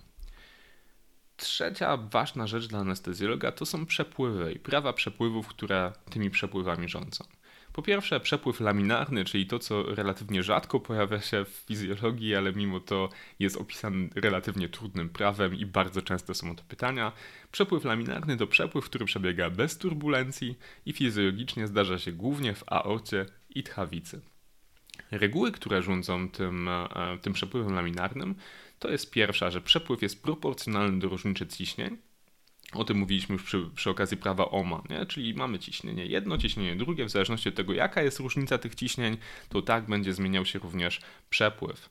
Trzecia 1.37 1.97
ważna 1.97 2.47
rzecz 2.47 2.67
dla 2.67 2.79
anestezjologa 2.79 3.51
to 3.51 3.65
są 3.65 3.85
przepływy 3.85 4.53
i 4.53 4.59
prawa 4.59 4.93
przepływów, 4.93 5.47
które 5.47 5.93
tymi 6.09 6.29
przepływami 6.29 6.89
rządzą. 6.89 7.25
Po 7.73 7.81
pierwsze, 7.81 8.19
przepływ 8.19 8.59
laminarny, 8.59 9.25
czyli 9.25 9.45
to, 9.45 9.59
co 9.59 9.83
relatywnie 9.83 10.43
rzadko 10.43 10.79
pojawia 10.79 11.21
się 11.21 11.45
w 11.45 11.49
fizjologii, 11.49 12.35
ale 12.35 12.53
mimo 12.53 12.79
to 12.79 13.09
jest 13.39 13.57
opisany 13.57 14.09
relatywnie 14.15 14.69
trudnym 14.69 15.09
prawem 15.09 15.55
i 15.55 15.65
bardzo 15.65 16.01
często 16.01 16.33
są 16.33 16.55
to 16.55 16.63
pytania. 16.63 17.11
Przepływ 17.51 17.85
laminarny 17.85 18.37
to 18.37 18.47
przepływ, 18.47 18.85
który 18.85 19.05
przebiega 19.05 19.49
bez 19.49 19.77
turbulencji 19.77 20.57
i 20.85 20.93
fizjologicznie 20.93 21.67
zdarza 21.67 21.99
się 21.99 22.11
głównie 22.11 22.53
w 22.53 22.63
aorcie 22.67 23.25
i 23.49 23.63
tchawicy. 23.63 24.21
Reguły, 25.11 25.51
które 25.51 25.81
rządzą 25.81 26.29
tym, 26.29 26.67
e, 26.67 26.87
tym 27.21 27.33
przepływem 27.33 27.73
laminarnym, 27.73 28.35
to 28.79 28.91
jest 28.91 29.11
pierwsza, 29.11 29.51
że 29.51 29.61
przepływ 29.61 30.01
jest 30.01 30.23
proporcjonalny 30.23 30.99
do 30.99 31.09
różnicy 31.09 31.47
ciśnień, 31.47 31.97
o 32.73 32.83
tym 32.83 32.97
mówiliśmy 32.97 33.33
już 33.33 33.43
przy, 33.43 33.69
przy 33.75 33.89
okazji 33.89 34.17
prawa 34.17 34.51
OMA, 34.51 34.83
nie? 34.89 35.05
czyli 35.05 35.33
mamy 35.33 35.59
ciśnienie 35.59 36.05
jedno, 36.05 36.37
ciśnienie 36.37 36.75
drugie, 36.75 37.05
w 37.05 37.09
zależności 37.09 37.49
od 37.49 37.55
tego, 37.55 37.73
jaka 37.73 38.01
jest 38.01 38.19
różnica 38.19 38.57
tych 38.57 38.75
ciśnień, 38.75 39.17
to 39.49 39.61
tak 39.61 39.85
będzie 39.85 40.13
zmieniał 40.13 40.45
się 40.45 40.59
również 40.59 41.01
przepływ. 41.29 41.89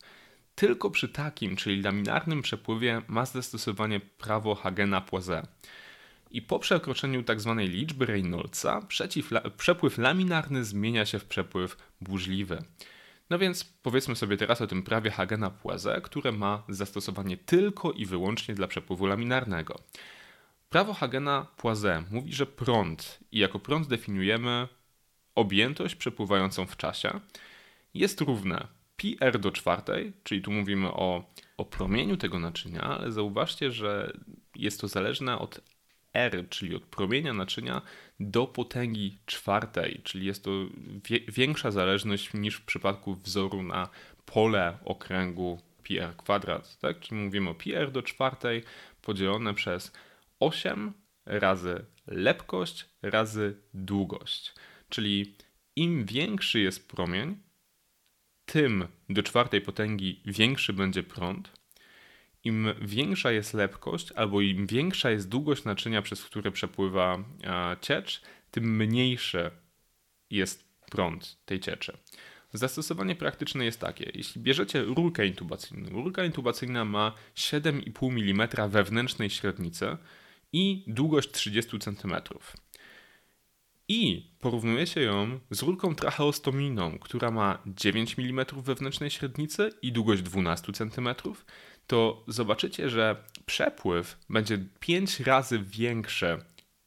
Tylko 0.55 0.91
przy 0.91 1.09
takim, 1.09 1.57
czyli 1.57 1.83
laminarnym 1.83 2.43
przepływie 2.43 3.03
ma 3.09 3.27
zastosowanie 3.27 4.01
prawo 4.01 4.55
Hagena-Poiseuille. 4.55 5.47
I 6.31 6.43
po 6.43 6.59
przekroczeniu 6.59 7.23
tzw. 7.23 7.55
Tak 7.59 7.69
liczby 7.69 8.07
Reynoldsa 8.07 8.87
przepływ 9.57 9.99
laminarny 9.99 10.65
zmienia 10.65 11.07
się 11.07 11.19
w 11.19 11.25
przepływ 11.25 11.77
burzliwy. 12.01 12.63
No 13.31 13.39
więc 13.39 13.65
powiedzmy 13.65 14.17
sobie 14.17 14.37
teraz 14.37 14.61
o 14.61 14.67
tym 14.67 14.83
prawie 14.83 15.11
Hagena-Poiseuille, 15.11 16.01
które 16.01 16.33
ma 16.33 16.63
zastosowanie 16.69 17.37
tylko 17.37 17.93
i 17.93 18.07
wyłącznie 18.07 18.55
dla 18.55 18.69
przepływu 18.69 19.07
laminarnego. 19.07 19.81
Prawo 20.71 20.93
Hagena-Poiseuille 20.93 22.05
mówi, 22.11 22.33
że 22.33 22.47
prąd, 22.47 23.19
i 23.33 23.39
jako 23.39 23.59
prąd 23.59 23.89
definiujemy 23.89 24.69
objętość 25.35 25.95
przepływającą 25.95 26.67
w 26.67 26.77
czasie, 26.77 27.21
jest 27.95 28.21
równe 28.21 28.67
pi 28.97 29.17
r 29.21 29.39
do 29.39 29.53
czwartej, 29.53 30.12
czyli 30.25 30.43
tu 30.43 30.50
mówimy 30.50 30.89
o, 30.89 31.25
o 31.57 31.65
promieniu 31.65 32.17
tego 32.17 32.39
naczynia, 32.39 32.83
ale 32.83 33.12
zauważcie, 33.12 33.73
że 33.73 34.12
jest 34.57 34.81
to 34.81 34.89
zależne 34.89 35.39
od 35.39 35.61
r, 36.12 36.49
czyli 36.49 36.77
od 36.77 36.83
promienia 36.83 37.33
naczynia 37.33 37.83
do 38.21 38.47
potęgi 38.47 39.19
czwartej, 39.27 40.00
czyli 40.05 40.27
jest 40.27 40.45
to 40.45 40.50
wie, 41.09 41.21
większa 41.29 41.71
zależność 41.71 42.35
niż 42.35 42.57
w 42.57 42.65
przypadku 42.65 43.15
wzoru 43.15 43.62
na 43.62 43.89
pole 44.27 44.79
okręgu 44.85 45.61
pi 45.83 45.99
r 45.99 46.17
kwadrat, 46.17 46.79
tak? 46.79 47.00
Czyli 47.00 47.21
mówimy 47.21 47.50
o 47.50 47.55
pi 47.55 47.75
r 47.75 47.91
do 47.91 48.03
czwartej 48.03 48.62
podzielone 49.03 49.55
przez 49.55 49.93
8 50.41 50.93
razy 51.27 51.85
lepkość 52.07 52.87
razy 53.03 53.57
długość. 53.75 54.55
Czyli 54.89 55.35
im 55.77 56.05
większy 56.05 56.61
jest 56.61 56.89
promień, 56.89 57.37
tym 58.45 58.89
do 59.09 59.23
czwartej 59.23 59.61
potęgi 59.61 60.23
większy 60.27 60.73
będzie 60.73 61.03
prąd. 61.03 61.61
Im 62.45 62.69
większa 62.83 63.33
jest 63.33 63.55
lepkość, 63.55 64.13
albo 64.13 64.41
im 64.41 64.67
większa 64.67 65.11
jest 65.11 65.29
długość 65.29 65.65
naczynia, 65.65 66.03
przez 66.03 66.25
które 66.25 66.51
przepływa 66.51 67.25
ciecz, 67.81 68.23
tym 68.51 68.77
mniejszy 68.77 69.51
jest 70.31 70.65
prąd 70.91 71.45
tej 71.45 71.61
cieczy. 71.61 71.97
Zastosowanie 72.53 73.17
praktyczne 73.17 73.65
jest 73.65 73.81
takie. 73.81 74.11
Jeśli 74.15 74.41
bierzecie 74.41 74.83
rurkę 74.83 75.27
intubacyjną, 75.27 75.91
rurka 75.91 76.25
intubacyjna 76.25 76.85
ma 76.85 77.15
7,5 77.35 78.31
mm 78.31 78.71
wewnętrznej 78.71 79.31
średnicy, 79.31 79.97
i 80.52 80.85
długość 80.87 81.30
30 81.30 81.78
cm. 81.78 82.14
I 83.88 84.30
porównujecie 84.40 85.02
ją 85.02 85.40
z 85.50 85.62
rurką 85.62 85.95
tracheostominą, 85.95 86.99
która 86.99 87.30
ma 87.30 87.62
9 87.66 88.16
mm 88.19 88.47
wewnętrznej 88.57 89.11
średnicy 89.11 89.71
i 89.83 89.92
długość 89.92 90.23
12 90.23 90.73
cm, 90.73 91.09
to 91.87 92.25
zobaczycie, 92.28 92.90
że 92.90 93.25
przepływ 93.47 94.19
będzie 94.28 94.59
5 94.80 95.21
razy 95.21 95.59
większy 95.59 96.38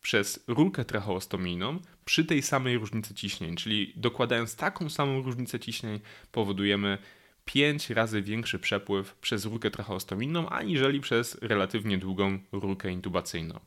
przez 0.02 0.44
rurkę 0.48 0.86
tracheostominą 0.86 1.80
przy 2.06 2.26
tej 2.26 2.42
samej 2.42 2.78
różnicy 2.78 3.14
ciśnień, 3.14 3.56
czyli 3.56 3.94
dokładając 3.96 4.56
taką 4.56 4.90
samą 4.90 5.22
różnicę 5.22 5.60
ciśnień 5.60 6.00
powodujemy 6.32 6.98
5 7.46 7.90
razy 7.90 8.22
większy 8.22 8.60
przepływ 8.60 9.16
przez 9.16 9.46
rurkę 9.46 9.72
tracheostominą, 9.72 10.50
aniżeli 10.50 11.02
przez 11.02 11.38
relatywnie 11.42 11.98
długą 11.98 12.40
rurkę 12.52 12.92
intubacyjną. 12.92 13.60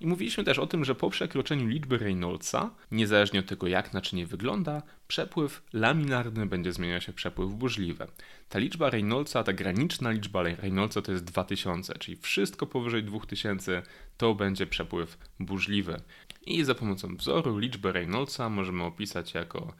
I 0.00 0.06
mówiliśmy 0.06 0.44
też 0.44 0.58
o 0.58 0.66
tym, 0.66 0.84
że 0.84 0.94
po 0.94 1.10
przekroczeniu 1.10 1.66
liczby 1.66 1.98
Reynoldsa, 1.98 2.70
niezależnie 2.90 3.40
od 3.40 3.46
tego 3.46 3.66
jak 3.66 3.92
naczynie 3.92 4.26
wygląda, 4.26 4.82
przepływ 5.08 5.62
laminarny 5.72 6.46
będzie 6.46 6.72
zmieniał 6.72 7.00
się 7.00 7.12
w 7.12 7.14
przepływ 7.14 7.52
burzliwy. 7.52 8.06
Ta 8.48 8.58
liczba 8.58 8.90
Reynoldsa, 8.90 9.42
ta 9.42 9.52
graniczna 9.52 10.10
liczba 10.10 10.42
Reynoldsa 10.42 11.02
to 11.02 11.12
jest 11.12 11.24
2000, 11.24 11.94
czyli 11.98 12.16
wszystko 12.16 12.66
powyżej 12.66 13.04
2000 13.04 13.82
to 14.16 14.34
będzie 14.34 14.66
przepływ 14.66 15.18
burzliwy. 15.40 16.00
I 16.46 16.64
za 16.64 16.74
pomocą 16.74 17.16
wzoru 17.16 17.58
liczbę 17.58 17.92
Reynoldsa 17.92 18.50
możemy 18.50 18.84
opisać 18.84 19.34
jako 19.34 19.74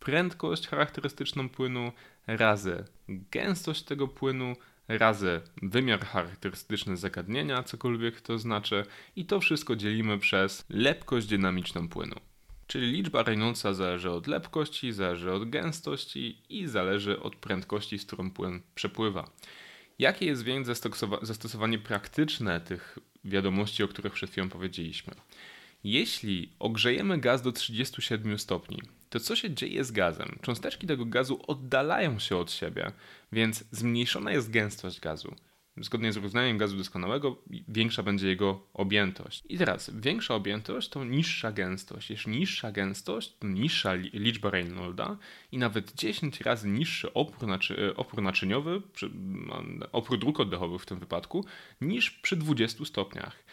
prędkość 0.00 0.68
charakterystyczną 0.68 1.48
płynu 1.48 1.92
razy 2.26 2.84
gęstość 3.08 3.82
tego 3.82 4.08
płynu 4.08 4.56
razy 4.88 5.40
wymiar 5.62 6.00
charakterystyczny 6.00 6.96
zagadnienia, 6.96 7.62
cokolwiek 7.62 8.20
to 8.20 8.38
znaczy, 8.38 8.84
i 9.16 9.26
to 9.26 9.40
wszystko 9.40 9.76
dzielimy 9.76 10.18
przez 10.18 10.64
lepkość 10.68 11.26
dynamiczną 11.26 11.88
płynu. 11.88 12.16
Czyli 12.66 12.92
liczba 12.92 13.22
Reynoldsa 13.22 13.74
zależy 13.74 14.10
od 14.10 14.26
lepkości, 14.26 14.92
zależy 14.92 15.32
od 15.32 15.50
gęstości 15.50 16.42
i 16.48 16.66
zależy 16.66 17.20
od 17.20 17.36
prędkości, 17.36 17.98
z 17.98 18.06
którą 18.06 18.30
płyn 18.30 18.62
przepływa. 18.74 19.30
Jakie 19.98 20.26
jest 20.26 20.44
więc 20.44 20.66
zastosowanie 21.22 21.78
praktyczne 21.78 22.60
tych 22.60 22.98
wiadomości, 23.24 23.82
o 23.82 23.88
których 23.88 24.12
przed 24.12 24.30
chwilą 24.30 24.48
powiedzieliśmy? 24.48 25.14
Jeśli 25.84 26.52
ogrzejemy 26.58 27.18
gaz 27.18 27.42
do 27.42 27.52
37 27.52 28.38
stopni, 28.38 28.82
to 29.10 29.20
co 29.20 29.36
się 29.36 29.54
dzieje 29.54 29.84
z 29.84 29.92
gazem? 29.92 30.38
Cząsteczki 30.42 30.86
tego 30.86 31.06
gazu 31.06 31.40
oddalają 31.46 32.18
się 32.18 32.36
od 32.36 32.52
siebie, 32.52 32.92
więc 33.32 33.64
zmniejszona 33.70 34.32
jest 34.32 34.50
gęstość 34.50 35.00
gazu. 35.00 35.34
Zgodnie 35.80 36.12
z 36.12 36.16
równaniem 36.16 36.58
gazu 36.58 36.76
doskonałego, 36.76 37.42
większa 37.68 38.02
będzie 38.02 38.28
jego 38.28 38.66
objętość. 38.74 39.42
I 39.48 39.58
teraz, 39.58 39.90
większa 39.94 40.34
objętość 40.34 40.88
to 40.88 41.04
niższa 41.04 41.52
gęstość. 41.52 42.10
Jeśli 42.10 42.38
niższa 42.38 42.72
gęstość, 42.72 43.36
to 43.38 43.48
niższa 43.48 43.94
liczba 43.94 44.50
Reynolda 44.50 45.16
i 45.52 45.58
nawet 45.58 45.94
10 45.94 46.40
razy 46.40 46.68
niższy 46.68 47.14
opór, 47.14 47.48
naczy 47.48 47.96
opór 47.96 48.22
naczyniowy, 48.22 48.82
opór 49.92 50.18
dróg 50.18 50.40
oddechowych 50.40 50.82
w 50.82 50.86
tym 50.86 50.98
wypadku, 50.98 51.44
niż 51.80 52.10
przy 52.10 52.36
20 52.36 52.84
stopniach. 52.84 53.44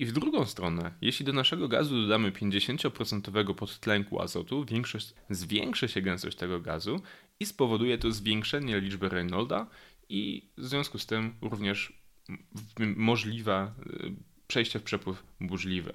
I 0.00 0.06
w 0.06 0.12
drugą 0.12 0.46
stronę, 0.46 0.92
jeśli 1.00 1.26
do 1.26 1.32
naszego 1.32 1.68
gazu 1.68 2.02
dodamy 2.02 2.32
50% 2.32 3.54
podtlenku 3.54 4.22
azotu, 4.22 4.64
większość, 4.64 5.14
zwiększy 5.30 5.88
się 5.88 6.02
gęstość 6.02 6.36
tego 6.36 6.60
gazu 6.60 7.02
i 7.40 7.46
spowoduje 7.46 7.98
to 7.98 8.12
zwiększenie 8.12 8.80
liczby 8.80 9.08
Reynolda 9.08 9.66
i 10.08 10.48
w 10.56 10.66
związku 10.66 10.98
z 10.98 11.06
tym 11.06 11.34
również 11.40 11.92
możliwe 12.78 13.72
y, 13.86 14.12
przejście 14.46 14.78
w 14.78 14.82
przepływ 14.82 15.22
burzliwy. 15.40 15.92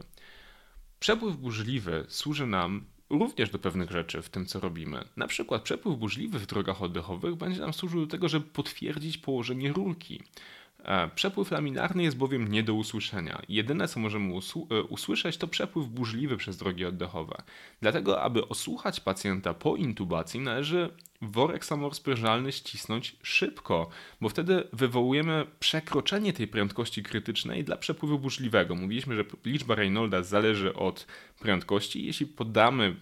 Przepływ 0.99 1.37
burzliwy 1.37 2.05
służy 2.07 2.47
nam 2.47 2.85
również 3.09 3.49
do 3.49 3.59
pewnych 3.59 3.91
rzeczy 3.91 4.21
w 4.21 4.29
tym, 4.29 4.45
co 4.45 4.59
robimy. 4.59 5.05
Na 5.17 5.27
przykład 5.27 5.61
przepływ 5.61 5.97
burzliwy 5.99 6.39
w 6.39 6.45
drogach 6.45 6.81
oddechowych 6.81 7.35
będzie 7.35 7.61
nam 7.61 7.73
służył 7.73 8.01
do 8.01 8.07
tego, 8.07 8.29
żeby 8.29 8.45
potwierdzić 8.45 9.17
położenie 9.17 9.73
rurki. 9.73 10.21
E, 10.85 11.09
przepływ 11.15 11.51
laminarny 11.51 12.03
jest 12.03 12.17
bowiem 12.17 12.47
nie 12.47 12.63
do 12.63 12.73
usłyszenia. 12.73 13.41
Jedyne, 13.49 13.87
co 13.87 13.99
możemy 13.99 14.33
e, 14.33 14.83
usłyszeć, 14.83 15.37
to 15.37 15.47
przepływ 15.47 15.87
burzliwy 15.87 16.37
przez 16.37 16.57
drogi 16.57 16.85
oddechowe. 16.85 17.35
Dlatego, 17.81 18.21
aby 18.21 18.47
osłuchać 18.47 18.99
pacjenta 18.99 19.53
po 19.53 19.75
intubacji, 19.75 20.39
należy 20.39 20.89
worek 21.21 21.65
samorozprężalny 21.65 22.51
ścisnąć 22.51 23.15
szybko, 23.23 23.89
bo 24.21 24.29
wtedy 24.29 24.67
wywołujemy 24.73 25.45
przekroczenie 25.59 26.33
tej 26.33 26.47
prędkości 26.47 27.03
krytycznej 27.03 27.63
dla 27.63 27.77
przepływu 27.77 28.19
burzliwego. 28.19 28.75
Mówiliśmy, 28.75 29.15
że 29.15 29.25
liczba 29.45 29.75
Reynolda 29.75 30.23
zależy 30.23 30.73
od 30.73 31.07
prędkości. 31.39 32.05
Jeśli 32.05 32.25
podamy 32.25 32.95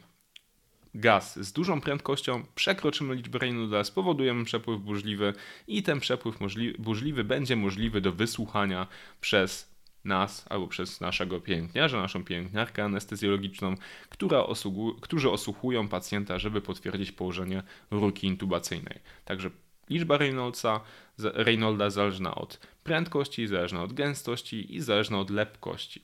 gaz 0.96 1.40
z 1.40 1.54
dużą 1.54 1.82
prędkością, 1.82 2.46
przekroczymy 2.56 3.16
liczbę 3.16 3.40
Reynolda, 3.40 3.84
spowodujemy 3.84 4.46
przepływ 4.46 4.82
burzliwy 4.82 5.34
i 5.68 5.84
ten 5.84 6.00
przepływ 6.00 6.38
burzliwy 6.80 7.24
będzie 7.24 7.56
możliwy 7.56 8.02
do 8.02 8.12
wysłuchania 8.12 8.88
przez 9.22 9.74
nas 10.06 10.46
albo 10.50 10.68
przez 10.68 11.02
naszego 11.02 11.42
pielęgniarza, 11.42 12.02
naszą 12.02 12.24
pielęgniarkę 12.24 12.84
anestezjologiczną, 12.84 13.76
która 14.10 14.40
osługu, 14.40 14.96
którzy 15.02 15.30
osłuchują 15.30 15.88
pacjenta, 15.88 16.40
żeby 16.40 16.62
potwierdzić 16.62 17.12
położenie 17.12 17.64
rurki 17.92 18.28
intubacyjnej. 18.28 19.00
Także 19.26 19.50
liczba 19.90 20.18
Reynoldsa, 20.18 20.82
Reynolda 21.18 21.90
zależna 21.90 22.36
od 22.36 22.60
prędkości, 22.84 23.48
zależna 23.48 23.84
od 23.84 23.94
gęstości 23.94 24.76
i 24.76 24.82
zależna 24.82 25.20
od 25.20 25.30
lepkości. 25.30 26.02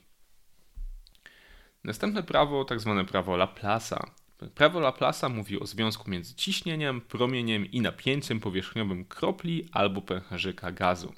Następne 1.83 2.23
prawo, 2.23 2.65
tak 2.65 2.79
zwane 2.79 3.05
prawo 3.05 3.37
Laplace'a. 3.37 4.18
Prawo 4.55 4.79
Laplace'a 4.79 5.29
mówi 5.29 5.59
o 5.59 5.65
związku 5.65 6.11
między 6.11 6.35
ciśnieniem, 6.35 7.01
promieniem 7.01 7.65
i 7.71 7.81
napięciem 7.81 8.39
powierzchniowym 8.39 9.05
kropli 9.05 9.65
albo 9.71 10.01
pęcherzyka 10.01 10.71
gazu. 10.71 11.13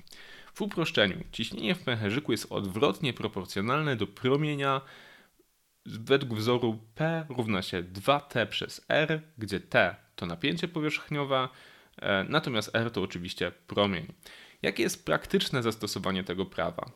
W 0.53 0.61
uproszczeniu, 0.61 1.23
ciśnienie 1.31 1.75
w 1.75 1.83
pęcherzyku 1.83 2.31
jest 2.31 2.51
odwrotnie 2.51 3.13
proporcjonalne 3.13 3.95
do 3.95 4.07
promienia 4.07 4.81
według 5.85 6.33
wzoru 6.33 6.79
P 6.95 7.25
równa 7.29 7.61
się 7.61 7.83
2T 7.83 8.47
przez 8.47 8.85
R, 8.89 9.21
gdzie 9.37 9.59
T 9.59 9.95
to 10.15 10.25
napięcie 10.25 10.67
powierzchniowe, 10.67 11.49
e, 12.01 12.25
natomiast 12.29 12.75
R 12.75 12.91
to 12.91 13.01
oczywiście 13.01 13.51
promień. 13.51 14.13
Jakie 14.61 14.83
jest 14.83 15.05
praktyczne 15.05 15.63
zastosowanie 15.63 16.23
tego 16.23 16.45
prawa? 16.45 16.91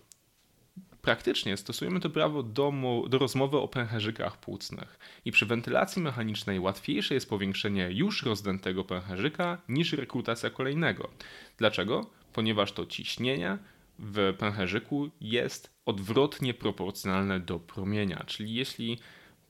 Praktycznie 1.06 1.58
stosujemy 1.58 2.00
to 2.00 2.10
prawo 2.10 2.44
do, 2.44 2.74
do 3.10 3.18
rozmowy 3.18 3.58
o 3.58 3.68
pęcherzykach 3.68 4.38
płucnych 4.38 5.00
i 5.26 5.32
przy 5.32 5.46
wentylacji 5.46 6.02
mechanicznej 6.02 6.60
łatwiejsze 6.60 7.14
jest 7.14 7.30
powiększenie 7.30 7.90
już 7.92 8.24
rozdętego 8.24 8.84
pęcherzyka 8.84 9.58
niż 9.70 9.94
rekrutacja 9.94 10.50
kolejnego. 10.50 11.10
Dlaczego? 11.58 12.10
Ponieważ 12.34 12.72
to 12.72 12.86
ciśnienie 12.86 13.58
w 14.00 14.34
pęcherzyku 14.40 15.10
jest 15.22 15.74
odwrotnie 15.86 16.54
proporcjonalne 16.54 17.40
do 17.40 17.60
promienia, 17.60 18.24
czyli 18.28 18.54
jeśli 18.54 19.00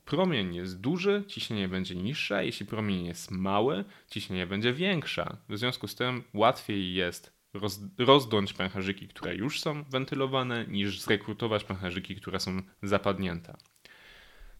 promień 0.06 0.56
jest 0.56 0.82
duży, 0.82 1.24
ciśnienie 1.28 1.68
będzie 1.68 1.96
niższe, 1.96 2.46
jeśli 2.46 2.66
promień 2.66 3.06
jest 3.06 3.32
mały, 3.32 3.84
ciśnienie 4.10 4.48
będzie 4.48 4.74
większe. 4.74 5.38
W 5.50 5.58
związku 5.58 5.88
z 5.88 5.96
tym 5.96 6.24
łatwiej 6.34 6.94
jest 6.94 7.36
roz, 7.56 7.80
rozdąć 7.98 8.54
pęcherzyki, 8.54 9.08
które 9.08 9.36
już 9.36 9.60
są 9.62 9.84
wentylowane, 9.84 10.66
niż 10.68 11.02
zrekrutować 11.02 11.64
pęcherzyki, 11.64 12.16
które 12.16 12.40
są 12.40 12.62
zapadnięte. 12.84 13.58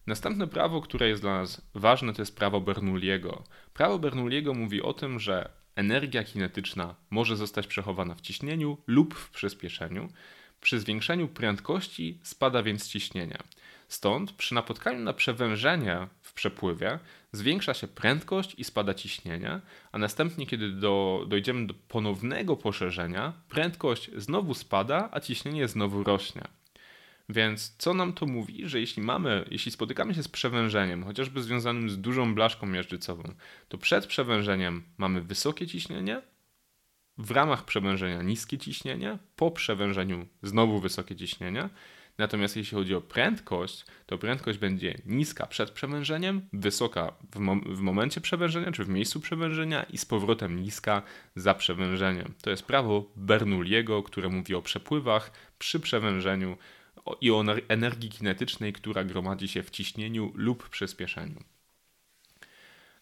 Następne 0.06 0.46
prawo, 0.46 0.80
które 0.80 1.08
jest 1.08 1.22
dla 1.22 1.38
nas 1.40 1.70
ważne, 1.74 2.12
to 2.12 2.22
jest 2.22 2.36
prawo 2.36 2.60
Bernoulliego. 2.60 3.44
Prawo 3.74 3.98
Bernoulliego 3.98 4.54
mówi 4.54 4.82
o 4.82 4.92
tym, 4.92 5.20
że 5.20 5.50
energia 5.76 6.24
kinetyczna 6.24 6.94
może 7.10 7.36
zostać 7.36 7.66
przechowana 7.66 8.14
w 8.14 8.20
ciśnieniu 8.20 8.78
lub 8.86 9.14
w 9.14 9.30
przyspieszeniu. 9.30 10.08
Przy 10.60 10.80
zwiększeniu 10.80 11.28
prędkości 11.28 12.20
spada 12.22 12.62
więc 12.62 12.88
ciśnienie. 12.88 13.38
Stąd 13.88 14.32
przy 14.32 14.54
napotkaniu 14.54 14.98
na 14.98 15.12
przewężenie 15.12 16.06
w 16.22 16.32
przepływie 16.32 16.98
zwiększa 17.32 17.74
się 17.74 17.88
prędkość 17.88 18.54
i 18.58 18.64
spada 18.64 18.94
ciśnienie, 18.94 19.60
a 19.92 19.98
następnie, 19.98 20.46
kiedy 20.46 20.70
do, 20.70 21.24
dojdziemy 21.28 21.66
do 21.66 21.74
ponownego 21.88 22.56
poszerzenia, 22.56 23.32
prędkość 23.48 24.10
znowu 24.16 24.54
spada, 24.54 25.08
a 25.12 25.20
ciśnienie 25.20 25.68
znowu 25.68 26.04
rośnie. 26.04 26.42
Więc 27.28 27.76
co 27.78 27.94
nam 27.94 28.12
to 28.12 28.26
mówi, 28.26 28.68
że 28.68 28.80
jeśli 28.80 29.02
mamy, 29.02 29.44
jeśli 29.50 29.72
spotykamy 29.72 30.14
się 30.14 30.22
z 30.22 30.28
przewężeniem, 30.28 31.04
chociażby 31.04 31.42
związanym 31.42 31.90
z 31.90 32.00
dużą 32.00 32.34
blaszką 32.34 32.66
miażdżycową, 32.66 33.34
to 33.68 33.78
przed 33.78 34.06
przewężeniem 34.06 34.82
mamy 34.98 35.20
wysokie 35.20 35.66
ciśnienie, 35.66 36.22
w 37.18 37.30
ramach 37.30 37.64
przewężenia 37.64 38.22
niskie 38.22 38.58
ciśnienie, 38.58 39.18
po 39.36 39.50
przewężeniu 39.50 40.26
znowu 40.42 40.80
wysokie 40.80 41.16
ciśnienie, 41.16 41.68
Natomiast 42.18 42.56
jeśli 42.56 42.76
chodzi 42.76 42.94
o 42.94 43.00
prędkość, 43.00 43.84
to 44.06 44.18
prędkość 44.18 44.58
będzie 44.58 44.98
niska 45.06 45.46
przed 45.46 45.70
przewężeniem, 45.70 46.48
wysoka 46.52 47.12
w, 47.34 47.38
mom 47.38 47.76
w 47.76 47.80
momencie 47.80 48.20
przewężenia 48.20 48.72
czy 48.72 48.84
w 48.84 48.88
miejscu 48.88 49.20
przewężenia 49.20 49.82
i 49.82 49.98
z 49.98 50.04
powrotem 50.04 50.62
niska 50.62 51.02
za 51.36 51.54
przewężeniem. 51.54 52.34
To 52.42 52.50
jest 52.50 52.62
prawo 52.62 53.10
Bernoulliego, 53.16 54.02
które 54.02 54.28
mówi 54.28 54.54
o 54.54 54.62
przepływach 54.62 55.30
przy 55.58 55.80
przewężeniu 55.80 56.56
i 57.20 57.30
o 57.30 57.44
energii 57.68 58.10
kinetycznej, 58.10 58.72
która 58.72 59.04
gromadzi 59.04 59.48
się 59.48 59.62
w 59.62 59.70
ciśnieniu 59.70 60.32
lub 60.34 60.68
przyspieszeniu. 60.68 61.44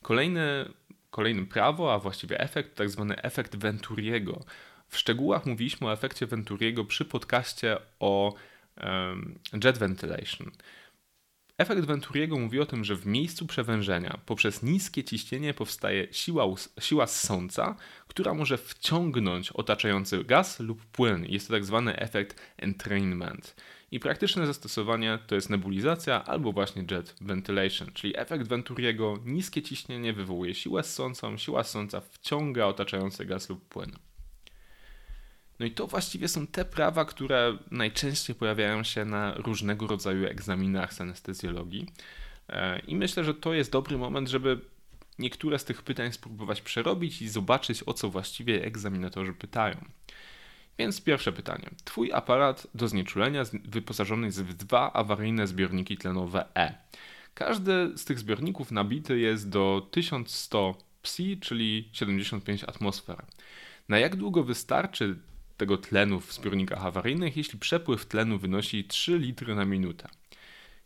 Kolejny, 0.02 0.68
kolejny 1.10 1.46
prawo, 1.46 1.94
a 1.94 1.98
właściwie 1.98 2.40
efekt, 2.40 2.74
tak 2.74 2.90
zwany 2.90 3.22
efekt 3.22 3.56
Venturiego. 3.56 4.44
W 4.88 4.98
szczegółach 4.98 5.46
mówiliśmy 5.46 5.86
o 5.86 5.92
efekcie 5.92 6.26
Venturiego 6.26 6.84
przy 6.84 7.04
podcaście 7.04 7.76
o 8.00 8.34
jet 9.64 9.78
ventilation. 9.78 10.50
Efekt 11.58 11.84
Venturiego 11.84 12.38
mówi 12.38 12.60
o 12.60 12.66
tym, 12.66 12.84
że 12.84 12.96
w 12.96 13.06
miejscu 13.06 13.46
przewężenia 13.46 14.18
poprzez 14.26 14.62
niskie 14.62 15.04
ciśnienie 15.04 15.54
powstaje 15.54 16.06
siła, 16.10 16.44
siła 16.80 17.06
ssąca, 17.06 17.76
która 18.08 18.34
może 18.34 18.58
wciągnąć 18.58 19.52
otaczający 19.52 20.24
gaz 20.24 20.60
lub 20.60 20.84
płyn. 20.84 21.26
Jest 21.28 21.48
to 21.48 21.54
tak 21.54 21.64
zwany 21.64 21.96
efekt 21.96 22.40
entrainment. 22.56 23.56
I 23.90 24.00
praktyczne 24.00 24.46
zastosowanie 24.46 25.18
to 25.26 25.34
jest 25.34 25.50
nebulizacja 25.50 26.24
albo 26.24 26.52
właśnie 26.52 26.84
jet 26.90 27.14
ventilation, 27.20 27.92
czyli 27.92 28.18
efekt 28.18 28.48
Venturiego, 28.48 29.18
niskie 29.24 29.62
ciśnienie 29.62 30.12
wywołuje 30.12 30.54
siłę 30.54 30.82
ssącą, 30.82 31.36
siła 31.36 31.64
ssąca 31.64 32.00
wciąga 32.00 32.66
otaczający 32.66 33.24
gaz 33.24 33.48
lub 33.48 33.68
płyn. 33.68 33.92
No 35.60 35.66
i 35.66 35.70
to 35.70 35.86
właściwie 35.86 36.28
są 36.28 36.46
te 36.46 36.64
prawa, 36.64 37.04
które 37.04 37.58
najczęściej 37.70 38.36
pojawiają 38.36 38.82
się 38.82 39.04
na 39.04 39.34
różnego 39.34 39.86
rodzaju 39.86 40.26
egzaminach 40.26 40.94
z 40.94 41.00
anestezjologii. 41.00 41.86
E, 42.48 42.78
I 42.78 42.96
myślę, 42.96 43.24
że 43.24 43.34
to 43.34 43.54
jest 43.54 43.72
dobry 43.72 43.98
moment, 43.98 44.28
żeby 44.28 44.60
niektóre 45.18 45.58
z 45.58 45.64
tych 45.64 45.82
pytań 45.82 46.12
spróbować 46.12 46.62
przerobić 46.62 47.22
i 47.22 47.28
zobaczyć, 47.28 47.82
o 47.86 47.94
co 47.94 48.10
właściwie 48.10 48.64
egzaminatorzy 48.64 49.32
pytają. 49.32 49.76
Więc 50.78 51.00
pierwsze 51.00 51.32
pytanie. 51.32 51.70
Twój 51.84 52.12
aparat 52.12 52.66
do 52.74 52.88
znieczulenia 52.88 53.42
wyposażony 53.64 54.26
jest 54.26 54.44
w 54.44 54.54
dwa 54.54 54.92
awaryjne 54.92 55.46
zbiorniki 55.46 55.96
tlenowe 55.96 56.46
E. 56.54 56.74
Każdy 57.34 57.92
z 57.96 58.04
tych 58.04 58.18
zbiorników 58.18 58.70
nabity 58.70 59.18
jest 59.18 59.48
do 59.48 59.88
1100 59.90 60.74
psi, 61.02 61.38
czyli 61.40 61.88
75 61.92 62.64
atmosfer. 62.64 63.24
Na 63.88 63.98
jak 63.98 64.16
długo 64.16 64.44
wystarczy 64.44 65.18
tego 65.56 65.76
tlenu 65.76 66.20
w 66.20 66.32
zbiornikach 66.32 66.86
awaryjnych, 66.86 67.36
jeśli 67.36 67.58
przepływ 67.58 68.06
tlenu 68.06 68.38
wynosi 68.38 68.84
3 68.84 69.18
litry 69.18 69.54
na 69.54 69.64
minutę. 69.64 70.08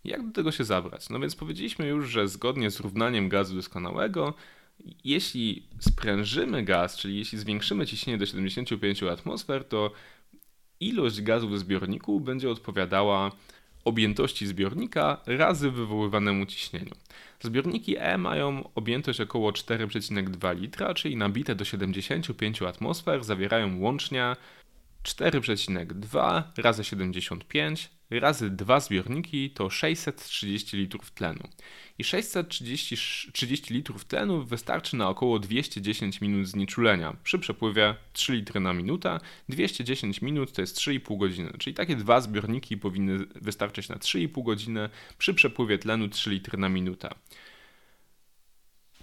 Jak 0.05 0.27
do 0.27 0.33
tego 0.33 0.53
się 0.53 0.65
zabrać? 0.65 1.11
No 1.11 1.21
więc 1.21 1.37
powiedzieliśmy 1.37 1.87
już, 1.87 2.11
że 2.11 2.29
zgodnie 2.29 2.71
z 2.71 2.81
równaniem 2.81 3.29
gazu 3.29 3.55
doskonałego, 3.55 4.35
jeśli 5.05 5.67
sprężymy 5.81 6.63
gaz, 6.63 6.97
czyli 6.97 7.19
jeśli 7.19 7.39
zwiększymy 7.39 7.87
ciśnienie 7.87 8.19
do 8.19 8.27
75 8.27 9.03
atmosfer, 9.03 9.65
to 9.65 9.93
ilość 10.81 11.23
gazu 11.23 11.49
w 11.49 11.59
zbiorniku 11.59 12.21
będzie 12.21 12.51
odpowiadała 12.51 13.33
objętości 13.85 14.47
zbiornika 14.47 15.21
razy 15.27 15.71
wywoływanemu 15.71 16.47
ciśnieniu. 16.47 16.95
Zbiorniki 17.41 17.97
E 17.99 18.19
mają 18.19 18.71
objętość 18.75 19.21
około 19.21 19.51
4,2 19.51 20.61
litra, 20.61 20.95
czyli 20.95 21.17
nabite 21.17 21.55
do 21.55 21.65
75 21.65 22.63
atmosfer 22.63 23.25
zawierają 23.25 23.79
łącznie 23.81 24.37
4,2 25.05 26.43
razy 26.57 26.85
75 26.85 27.91
razy 28.11 28.51
dwa 28.51 28.81
zbiorniki 28.81 29.51
to 29.51 29.71
630 29.71 30.77
litrów 30.77 31.11
tlenu. 31.11 31.49
I 31.99 32.05
630 32.05 32.97
30 33.33 33.75
litrów 33.75 34.05
tlenu 34.05 34.45
wystarczy 34.45 34.97
na 34.97 35.09
około 35.09 35.39
210 35.39 36.21
minut 36.21 36.47
znieczulenia. 36.47 37.17
Przy 37.23 37.39
przepływie 37.39 37.95
3 38.13 38.33
litry 38.33 38.61
na 38.61 38.73
minutę, 38.73 39.19
210 39.49 40.23
minut 40.23 40.53
to 40.53 40.61
jest 40.61 40.77
3,5 40.77 41.19
godziny. 41.19 41.53
Czyli 41.59 41.75
takie 41.75 41.97
dwa 41.97 42.21
zbiorniki 42.21 42.77
powinny 42.77 43.19
wystarczyć 43.35 43.89
na 43.89 43.97
3,5 43.97 44.45
godziny, 44.45 44.89
przy 45.19 45.35
przepływie 45.35 45.79
tlenu 45.79 46.09
3 46.09 46.31
litry 46.31 46.59
na 46.59 46.69
minutę. 46.69 47.09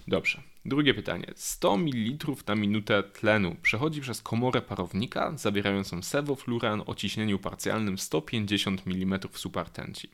Dobrze. 0.08 0.42
Drugie 0.66 0.94
pytanie. 0.94 1.32
100 1.36 1.76
ml 1.76 2.26
na 2.46 2.54
minutę 2.54 3.02
tlenu 3.02 3.56
przechodzi 3.62 4.00
przez 4.00 4.22
komorę 4.22 4.62
parownika 4.62 5.32
zawierającą 5.36 6.02
sewofluran 6.02 6.82
o 6.86 6.94
ciśnieniu 6.94 7.38
parcjalnym 7.38 7.98
150 7.98 8.82
mm 8.86 9.20
supertenci. 9.32 10.10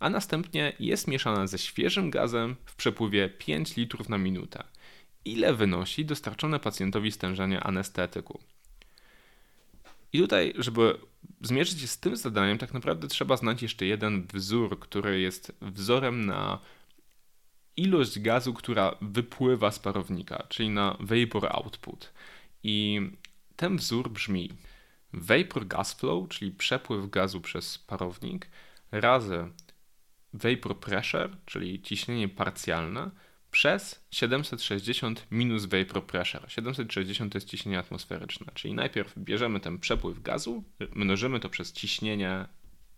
A 0.00 0.10
następnie 0.10 0.72
jest 0.80 1.08
mieszana 1.08 1.46
ze 1.46 1.58
świeżym 1.58 2.10
gazem 2.10 2.56
w 2.64 2.74
przepływie 2.74 3.28
5 3.28 3.76
litrów 3.76 4.08
na 4.08 4.18
minutę. 4.18 4.64
Ile 5.24 5.54
wynosi 5.54 6.04
dostarczone 6.04 6.60
pacjentowi 6.60 7.12
stężenie 7.12 7.60
anestetyku? 7.60 8.40
I 10.12 10.18
tutaj, 10.18 10.54
żeby 10.58 10.98
zmierzyć 11.42 11.80
się 11.80 11.86
z 11.86 11.98
tym 11.98 12.16
zadaniem, 12.16 12.58
tak 12.58 12.74
naprawdę 12.74 13.08
trzeba 13.08 13.36
znać 13.36 13.62
jeszcze 13.62 13.86
jeden 13.86 14.26
wzór, 14.32 14.78
który 14.80 15.20
jest 15.20 15.52
wzorem 15.60 16.26
na 16.26 16.58
ilość 17.76 18.18
gazu, 18.18 18.54
która 18.54 18.94
wypływa 19.00 19.70
z 19.70 19.78
parownika, 19.78 20.46
czyli 20.48 20.68
na 20.68 20.96
vapor 21.00 21.48
output. 21.50 22.12
I 22.62 23.00
ten 23.56 23.76
wzór 23.76 24.10
brzmi: 24.10 24.50
vapor 25.12 25.66
gas 25.66 25.94
flow, 25.94 26.28
czyli 26.28 26.50
przepływ 26.50 27.10
gazu 27.10 27.40
przez 27.40 27.78
parownik, 27.78 28.48
razy 28.92 29.48
vapor 30.32 30.80
pressure, 30.80 31.36
czyli 31.46 31.82
ciśnienie 31.82 32.28
parcjalne, 32.28 33.10
przez 33.50 34.06
760 34.10 35.26
minus 35.30 35.64
vapor 35.64 36.06
pressure. 36.06 36.50
760 36.50 37.32
to 37.32 37.36
jest 37.36 37.48
ciśnienie 37.48 37.78
atmosferyczne, 37.78 38.52
czyli 38.54 38.74
najpierw 38.74 39.18
bierzemy 39.18 39.60
ten 39.60 39.78
przepływ 39.78 40.22
gazu, 40.22 40.64
mnożymy 40.94 41.40
to 41.40 41.48
przez 41.48 41.72
ciśnienie 41.72 42.46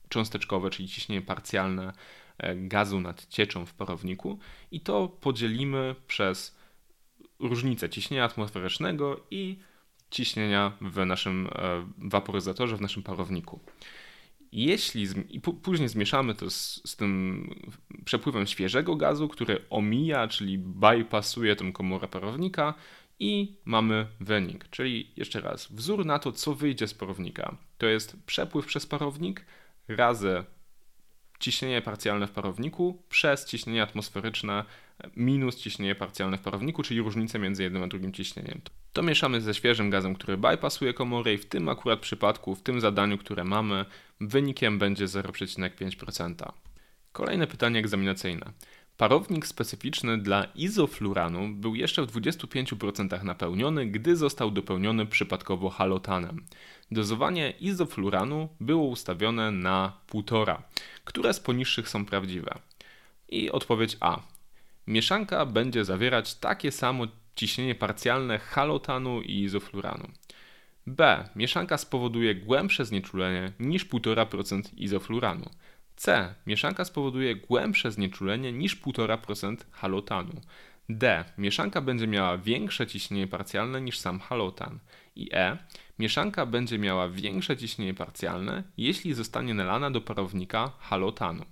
cząsteczkowe, 0.08 0.70
czyli 0.70 0.88
ciśnienie 0.88 1.22
parcjalne 1.22 1.92
gazu 2.56 3.00
nad 3.00 3.26
cieczą 3.26 3.66
w 3.66 3.74
parowniku 3.74 4.38
i 4.70 4.80
to 4.80 5.08
podzielimy 5.08 5.94
przez 6.06 6.56
różnicę 7.38 7.90
ciśnienia 7.90 8.24
atmosferycznego 8.24 9.20
i 9.30 9.58
ciśnienia 10.10 10.72
w 10.80 11.06
naszym 11.06 11.46
e, 11.46 11.86
waporyzatorze, 11.98 12.76
w 12.76 12.80
naszym 12.80 13.02
parowniku. 13.02 13.60
Jeśli 14.52 15.06
i 15.28 15.40
później 15.40 15.88
zmieszamy 15.88 16.34
to 16.34 16.50
z, 16.50 16.82
z, 16.84 16.96
tym 16.96 17.48
przepływem 18.04 18.46
świeżego 18.46 18.96
gazu, 18.96 19.28
który 19.28 19.64
omija, 19.70 20.28
czyli 20.28 20.58
bypassuje 20.58 21.56
tę 21.56 21.72
komorę 21.72 22.08
parownika 22.08 22.74
i 23.18 23.56
mamy 23.64 24.06
wynik. 24.20 24.68
Czyli 24.70 25.12
jeszcze 25.16 25.40
raz, 25.40 25.72
wzór 25.72 26.06
na 26.06 26.18
to, 26.18 26.32
co 26.32 26.54
wyjdzie 26.54 26.88
z 26.88 26.94
parownika. 26.94 27.56
To 27.78 27.86
jest 27.86 28.16
przepływ 28.26 28.66
przez 28.66 28.86
parownik 28.86 29.44
razy 29.88 30.44
ciśnienie 31.42 31.82
parcjalne 31.82 32.26
w 32.26 32.30
parowniku 32.30 33.02
przez 33.08 33.46
ciśnienie 33.46 33.82
atmosferyczne 33.82 34.64
minus 35.16 35.56
ciśnienie 35.56 35.94
parcjalne 35.94 36.38
w 36.38 36.40
parowniku, 36.40 36.82
czyli 36.82 37.00
różnicę 37.00 37.38
między 37.38 37.62
jednym 37.62 37.82
a 37.82 37.86
drugim 37.86 38.12
ciśnieniem. 38.12 38.60
To 38.92 39.02
mieszamy 39.02 39.40
ze 39.40 39.54
świeżym 39.54 39.90
gazem, 39.90 40.14
który 40.14 40.36
bypassuje 40.36 40.94
komorę 40.94 41.34
i 41.34 41.38
w 41.38 41.46
tym 41.46 41.68
akurat 41.68 42.00
przypadku, 42.00 42.54
w 42.54 42.62
tym 42.62 42.80
zadaniu, 42.80 43.18
które 43.18 43.44
mamy, 43.44 43.84
wynikiem 44.20 44.78
będzie 44.78 45.06
0,5%. 45.06 46.52
Kolejne 47.12 47.46
pytanie 47.46 47.80
egzaminacyjne. 47.80 48.52
Parownik 48.96 49.46
specyficzny 49.46 50.18
dla 50.18 50.44
izofluranu 50.44 51.48
był 51.48 51.74
jeszcze 51.74 52.02
w 52.02 52.12
25% 52.12 53.24
napełniony, 53.24 53.86
gdy 53.86 54.16
został 54.16 54.50
dopełniony 54.50 55.06
przypadkowo 55.06 55.70
halotanem. 55.70 56.46
Dozowanie 56.90 57.50
izofluranu 57.50 58.48
było 58.60 58.84
ustawione 58.84 59.50
na 59.50 59.92
1,5. 60.12 60.62
Które 61.04 61.34
z 61.34 61.40
poniższych 61.40 61.88
są 61.88 62.06
prawdziwe? 62.06 62.58
I 63.28 63.50
odpowiedź 63.50 63.96
A. 64.00 64.20
Mieszanka 64.86 65.46
będzie 65.46 65.84
zawierać 65.84 66.34
takie 66.34 66.72
samo 66.72 67.04
ciśnienie 67.36 67.74
parcjalne 67.74 68.38
halotanu 68.38 69.22
i 69.22 69.42
izofluranu. 69.42 70.08
B. 70.86 71.28
Mieszanka 71.36 71.78
spowoduje 71.78 72.34
głębsze 72.34 72.84
znieczulenie 72.84 73.52
niż 73.60 73.86
1,5% 73.86 74.62
izofluranu. 74.76 75.50
C. 76.02 76.34
Mieszanka 76.46 76.84
spowoduje 76.84 77.36
głębsze 77.36 77.92
znieczulenie 77.92 78.52
niż 78.52 78.76
1,5% 78.80 79.56
halotanu. 79.70 80.40
D. 80.88 81.24
Mieszanka 81.38 81.80
będzie 81.80 82.06
miała 82.06 82.38
większe 82.38 82.86
ciśnienie 82.86 83.26
parcjalne 83.26 83.80
niż 83.80 83.98
sam 83.98 84.20
halotan. 84.20 84.78
I 85.16 85.28
E. 85.32 85.56
Mieszanka 85.98 86.46
będzie 86.46 86.78
miała 86.78 87.08
większe 87.08 87.56
ciśnienie 87.56 87.94
parcjalne, 87.94 88.62
jeśli 88.76 89.14
zostanie 89.14 89.54
nalana 89.54 89.90
do 89.90 90.00
parownika 90.00 90.72
halotanu. 90.78 91.44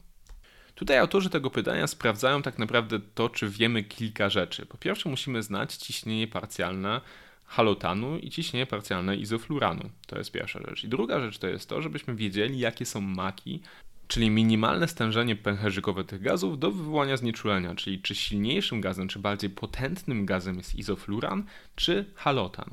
Tutaj 0.75 0.99
autorzy 0.99 1.31
tego 1.31 1.51
pytania 1.51 1.87
sprawdzają 1.87 2.43
tak 2.43 2.59
naprawdę 2.59 3.01
to, 3.15 3.29
czy 3.29 3.49
wiemy 3.49 3.83
kilka 3.83 4.31
rzeczy. 4.31 4.67
Po 4.67 4.79
pierwsze, 4.79 5.09
musimy 5.09 5.43
znać 5.43 5.77
ciśnienie 5.77 6.29
parcjalne 6.29 7.01
halotanu 7.45 8.19
i 8.19 8.31
ciśnienie 8.31 8.67
parcjalne 8.67 9.17
izofluranu. 9.17 9.91
To 10.07 10.19
jest 10.19 10.33
pierwsza 10.33 10.61
rzecz. 10.69 10.85
I 10.85 10.89
druga 10.89 11.21
rzecz 11.21 11.39
to 11.39 11.47
jest 11.47 11.69
to, 11.69 11.83
żebyśmy 11.83 12.15
wiedzieli, 12.15 12.59
jakie 12.59 12.87
są 12.87 13.01
maki, 13.01 13.63
czyli 14.11 14.31
minimalne 14.31 14.89
stężenie 14.89 15.37
pęcherzykowe 15.37 16.05
tych 16.05 16.23
gazów 16.23 16.59
do 16.59 16.71
wywołania 16.71 17.17
znieczulenia, 17.17 17.75
czyli 17.75 18.03
czy 18.03 18.15
silniejszym 18.15 18.81
gazem, 18.81 19.09
czy 19.09 19.19
bardziej 19.19 19.51
potentnym 19.51 20.27
gazem 20.27 20.57
jest 20.57 20.75
izofluran, 20.75 21.45
czy 21.77 22.05
halotan. 22.15 22.71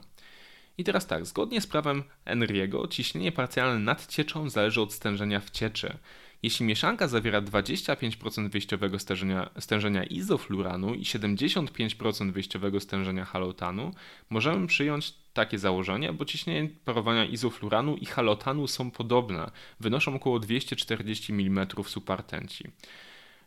I 0.78 0.84
teraz 0.84 1.08
tak, 1.08 1.26
zgodnie 1.26 1.62
z 1.62 1.68
prawem 1.68 2.04
Henry'ego, 2.26 2.90
ciśnienie 2.90 3.32
parcjalne 3.32 3.80
nad 3.80 4.08
cieczą 4.08 4.50
zależy 4.50 4.82
od 4.82 4.94
stężenia 4.94 5.40
w 5.40 5.50
cieczy. 5.50 5.98
Jeśli 6.44 6.66
mieszanka 6.66 7.08
zawiera 7.08 7.42
25% 7.42 8.50
wyjściowego 8.50 9.00
stężenia, 9.00 9.50
stężenia 9.60 10.04
izofluranu 10.04 10.94
i 10.96 11.04
75% 11.04 12.32
wyjściowego 12.32 12.80
stężenia 12.80 13.26
halotanu, 13.26 13.92
możemy 14.30 14.68
przyjąć 14.68 15.14
takie 15.34 15.60
założenie, 15.60 16.14
bo 16.14 16.26
ciśnienie 16.26 16.70
parowania 16.86 17.26
izofluranu 17.26 17.96
i 17.96 18.06
halotanu 18.06 18.68
są 18.68 18.92
podobne, 18.92 19.52
wynoszą 19.80 20.16
około 20.16 20.40
240 20.40 21.34
mm 21.34 21.68
supartenci. 21.86 22.64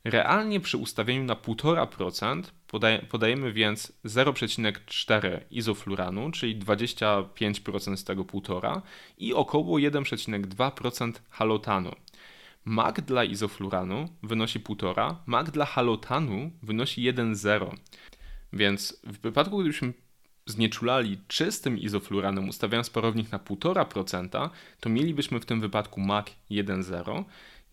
Realnie 0.05 0.61
przy 0.61 0.77
ustawieniu 0.77 1.25
na 1.25 1.35
1,5% 1.35 2.43
podaje, 2.67 2.99
podajemy 2.99 3.53
więc 3.53 3.93
0,4 4.05 5.41
izofluranu, 5.51 6.31
czyli 6.31 6.59
25% 6.59 7.97
z 7.97 8.05
tego 8.05 8.23
1,5 8.23 8.81
i 9.19 9.35
około 9.35 9.79
1,2% 9.79 11.13
halotanu. 11.31 11.91
Mag 12.65 13.01
dla 13.01 13.25
izofluranu 13.25 14.09
wynosi 14.23 14.61
1,5, 14.61 15.15
mag 15.27 15.51
dla 15.51 15.65
halotanu 15.65 16.51
wynosi 16.63 17.13
1,0. 17.13 17.77
Więc 18.53 19.01
w 19.05 19.21
wypadku, 19.21 19.59
gdybyśmy 19.59 19.93
znieczulali 20.47 21.19
czystym 21.29 21.79
izofluranem, 21.79 22.49
ustawiając 22.49 22.91
parownik 22.91 23.33
na 23.33 23.39
1,5%, 23.39 24.51
to 24.81 24.89
mielibyśmy 24.89 25.41
w 25.41 25.47
tym 25.47 25.61
wypadku 25.61 26.01
mag 26.01 26.31
1,0 26.51 27.25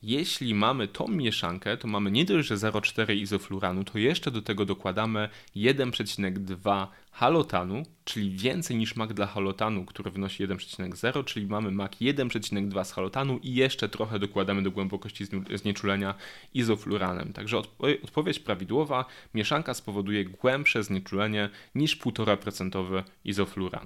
jeśli 0.04 0.56
mamy 0.56 0.88
tą 0.88 1.08
mieszankę, 1.08 1.78
to 1.78 1.88
mamy 1.88 2.12
nie 2.12 2.26
dość, 2.26 2.48
że 2.48 2.56
0,4 2.56 3.16
izofluranu, 3.16 3.84
to 3.84 3.98
jeszcze 3.98 4.32
do 4.32 4.42
tego 4.42 4.66
dokładamy 4.66 5.30
1,2 5.56 6.88
halotanu, 7.12 7.84
czyli 8.04 8.32
więcej 8.32 8.78
niż 8.78 8.96
mak 8.96 9.14
dla 9.14 9.28
halotanu, 9.28 9.86
który 9.86 10.12
wynosi 10.12 10.48
1,0, 10.48 11.26
czyli 11.26 11.48
mamy 11.48 11.72
mak 11.72 11.92
1,2 11.92 12.86
z 12.86 12.92
halotanu 12.92 13.38
i 13.38 13.54
jeszcze 13.54 13.90
trochę 13.90 14.20
dokładamy 14.20 14.64
do 14.64 14.72
głębokości 14.72 15.26
znieczulenia 15.56 16.16
izofluranem. 16.54 17.34
Także 17.34 17.58
odpowiedź 18.04 18.40
prawidłowa, 18.40 19.06
mieszanka 19.34 19.74
spowoduje 19.74 20.26
głębsze 20.26 20.84
znieczulenie 20.84 21.50
niż 21.76 21.98
1,5% 21.98 23.04
izofluran. 23.26 23.86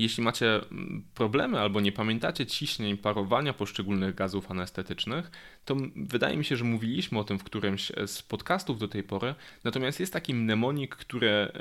Jeśli 0.00 0.24
macie 0.24 0.54
mm, 0.54 1.04
problemy 1.14 1.60
albo 1.60 1.80
nie 1.80 1.92
pamiętacie 1.92 2.46
ciśnień 2.46 2.96
parowania 2.96 3.52
poszczególnych 3.52 4.14
gazów 4.14 4.50
anestetycznych, 4.50 5.30
to 5.64 5.76
wydaje 5.96 6.36
mi 6.36 6.44
się, 6.44 6.56
że 6.56 6.64
mówiliśmy 6.64 7.18
o 7.18 7.24
tym 7.24 7.38
w 7.38 7.44
którymś 7.44 7.92
z 8.06 8.22
podcastów 8.22 8.78
do 8.78 8.88
tej 8.88 9.02
pory, 9.02 9.34
natomiast 9.64 10.00
jest 10.00 10.12
taki 10.12 10.34
mnemonik, 10.34 10.96
który, 10.96 11.52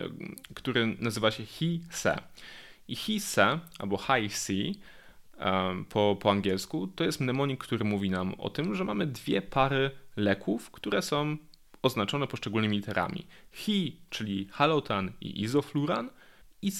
który 0.53 0.97
nazywa 0.99 1.31
się 1.31 1.45
HI-SE. 1.45 2.19
I 2.87 2.95
HI-SE 2.95 3.59
albo 3.79 3.97
High-C 3.97 4.53
po, 5.89 6.17
po 6.21 6.31
angielsku 6.31 6.87
to 6.87 7.03
jest 7.03 7.19
mnemonik, 7.19 7.63
który 7.63 7.85
mówi 7.85 8.09
nam 8.09 8.33
o 8.37 8.49
tym, 8.49 8.75
że 8.75 8.83
mamy 8.83 9.07
dwie 9.07 9.41
pary 9.41 9.91
leków, 10.15 10.71
które 10.71 11.01
są 11.01 11.37
oznaczone 11.81 12.27
poszczególnymi 12.27 12.77
literami. 12.77 13.27
Hi, 13.51 13.97
czyli 14.09 14.47
halotan 14.51 15.11
i 15.21 15.41
izofluran, 15.41 16.09
i 16.61 16.71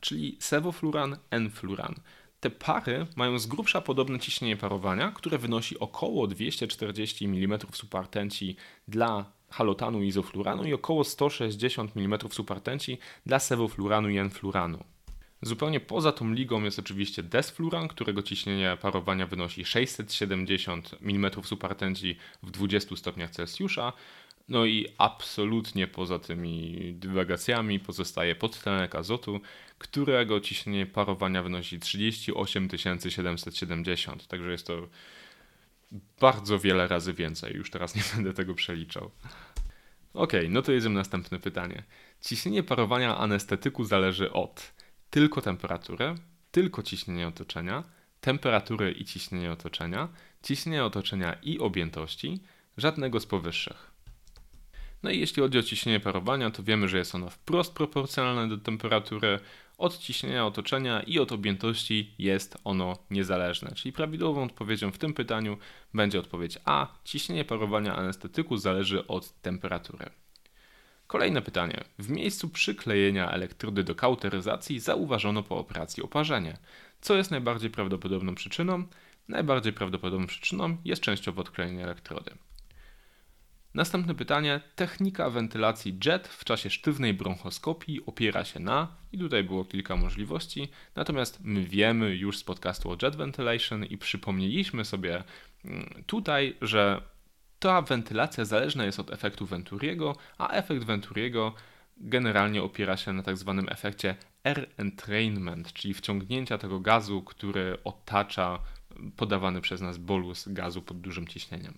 czyli 0.00 0.36
sewofluran, 0.40 1.16
enfluran. 1.30 1.94
Te 2.40 2.50
pary 2.50 3.06
mają 3.16 3.38
z 3.38 3.46
grubsza 3.46 3.80
podobne 3.80 4.18
ciśnienie 4.18 4.56
parowania, 4.56 5.12
które 5.12 5.38
wynosi 5.38 5.78
około 5.78 6.26
240 6.26 7.24
mm 7.24 7.58
supartenci 7.72 8.56
dla 8.88 9.32
halotanu 9.50 10.02
i 10.02 10.06
izofluranu 10.08 10.64
i 10.64 10.74
około 10.74 11.04
160 11.04 11.96
mm 11.96 12.18
supartenci 12.30 12.98
dla 13.26 13.38
sewofluranu 13.38 14.08
i 14.08 14.18
enfluranu. 14.18 14.84
Zupełnie 15.42 15.80
poza 15.80 16.12
tą 16.12 16.32
ligą 16.32 16.62
jest 16.62 16.78
oczywiście 16.78 17.22
desfluran, 17.22 17.88
którego 17.88 18.22
ciśnienie 18.22 18.76
parowania 18.80 19.26
wynosi 19.26 19.64
670 19.64 20.94
mm 21.00 21.30
supartenci 21.44 22.16
w 22.42 22.50
20 22.50 22.96
stopniach 22.96 23.30
Celsjusza, 23.30 23.92
no 24.48 24.66
i 24.66 24.86
absolutnie 24.98 25.86
poza 25.86 26.18
tymi 26.18 26.76
dywagacjami 26.94 27.80
pozostaje 27.80 28.34
podtlenek 28.34 28.94
azotu, 28.94 29.40
którego 29.78 30.40
ciśnienie 30.40 30.86
parowania 30.86 31.42
wynosi 31.42 31.80
38 31.80 32.68
770. 33.08 34.26
Także 34.26 34.50
jest 34.50 34.66
to 34.66 34.88
bardzo 36.20 36.58
wiele 36.58 36.88
razy 36.88 37.12
więcej. 37.12 37.54
Już 37.54 37.70
teraz 37.70 37.94
nie 37.94 38.02
będę 38.14 38.34
tego 38.34 38.54
przeliczał. 38.54 39.10
Ok, 40.14 40.32
no 40.48 40.62
to 40.62 40.72
jedziemy 40.72 40.94
następne 40.94 41.38
pytanie. 41.38 41.82
Ciśnienie 42.20 42.62
parowania 42.62 43.18
anestetyku 43.18 43.84
zależy 43.84 44.32
od 44.32 44.72
tylko 45.10 45.40
temperatury, 45.40 46.14
tylko 46.50 46.82
ciśnienia 46.82 47.28
otoczenia, 47.28 47.84
temperatury 48.20 48.92
i 48.92 49.04
ciśnienia 49.04 49.52
otoczenia, 49.52 50.08
ciśnienia 50.42 50.84
otoczenia 50.84 51.32
i 51.42 51.58
objętości, 51.58 52.40
żadnego 52.76 53.20
z 53.20 53.26
powyższych. 53.26 53.97
No 55.02 55.10
i 55.10 55.20
jeśli 55.20 55.42
chodzi 55.42 55.58
o 55.58 55.62
ciśnienie 55.62 56.00
parowania, 56.00 56.50
to 56.50 56.62
wiemy, 56.62 56.88
że 56.88 56.98
jest 56.98 57.14
ono 57.14 57.30
wprost 57.30 57.74
proporcjonalne 57.74 58.48
do 58.48 58.58
temperatury. 58.58 59.40
Od 59.78 59.98
ciśnienia 59.98 60.46
otoczenia 60.46 61.02
i 61.02 61.18
od 61.18 61.32
objętości 61.32 62.14
jest 62.18 62.58
ono 62.64 62.98
niezależne. 63.10 63.72
Czyli 63.74 63.92
prawidłową 63.92 64.44
odpowiedzią 64.44 64.92
w 64.92 64.98
tym 64.98 65.14
pytaniu 65.14 65.58
będzie 65.94 66.18
odpowiedź 66.18 66.58
A. 66.64 66.86
Ciśnienie 67.04 67.44
parowania 67.44 67.96
anestetyku 67.96 68.56
zależy 68.56 69.06
od 69.06 69.40
temperatury. 69.42 70.10
Kolejne 71.06 71.42
pytanie. 71.42 71.84
W 71.98 72.10
miejscu 72.10 72.48
przyklejenia 72.48 73.30
elektrody 73.30 73.84
do 73.84 73.94
kauteryzacji 73.94 74.80
zauważono 74.80 75.42
po 75.42 75.58
operacji 75.58 76.02
oparzenie. 76.02 76.58
Co 77.00 77.16
jest 77.16 77.30
najbardziej 77.30 77.70
prawdopodobną 77.70 78.34
przyczyną? 78.34 78.84
Najbardziej 79.28 79.72
prawdopodobną 79.72 80.26
przyczyną 80.26 80.76
jest 80.84 81.02
częściowo 81.02 81.40
odklejenie 81.40 81.84
elektrody. 81.84 82.30
Następne 83.78 84.14
pytanie. 84.14 84.60
Technika 84.76 85.30
wentylacji 85.30 85.98
JET 86.04 86.28
w 86.28 86.44
czasie 86.44 86.70
sztywnej 86.70 87.14
bronchoskopii 87.14 88.06
opiera 88.06 88.44
się 88.44 88.60
na, 88.60 88.88
i 89.12 89.18
tutaj 89.18 89.44
było 89.44 89.64
kilka 89.64 89.96
możliwości, 89.96 90.68
natomiast 90.96 91.38
my 91.44 91.64
wiemy 91.64 92.16
już 92.16 92.38
z 92.38 92.44
podcastu 92.44 92.90
o 92.90 92.96
JET 93.02 93.16
Ventilation 93.16 93.84
i 93.84 93.98
przypomnieliśmy 93.98 94.84
sobie 94.84 95.24
mm, 95.64 96.04
tutaj, 96.06 96.56
że 96.62 97.02
ta 97.58 97.82
wentylacja 97.82 98.44
zależna 98.44 98.84
jest 98.84 99.00
od 99.00 99.10
efektu 99.10 99.46
Venturiego, 99.46 100.16
a 100.38 100.48
efekt 100.48 100.84
Venturiego 100.84 101.54
generalnie 101.96 102.62
opiera 102.62 102.96
się 102.96 103.12
na 103.12 103.22
tak 103.22 103.36
zwanym 103.36 103.68
efekcie 103.68 104.16
air 104.44 104.68
entrainment, 104.76 105.72
czyli 105.72 105.94
wciągnięcia 105.94 106.58
tego 106.58 106.80
gazu, 106.80 107.22
który 107.22 107.78
otacza 107.84 108.58
podawany 109.16 109.60
przez 109.60 109.80
nas 109.80 109.98
bolus 109.98 110.48
gazu 110.48 110.82
pod 110.82 111.00
dużym 111.00 111.28
ciśnieniem. 111.28 111.74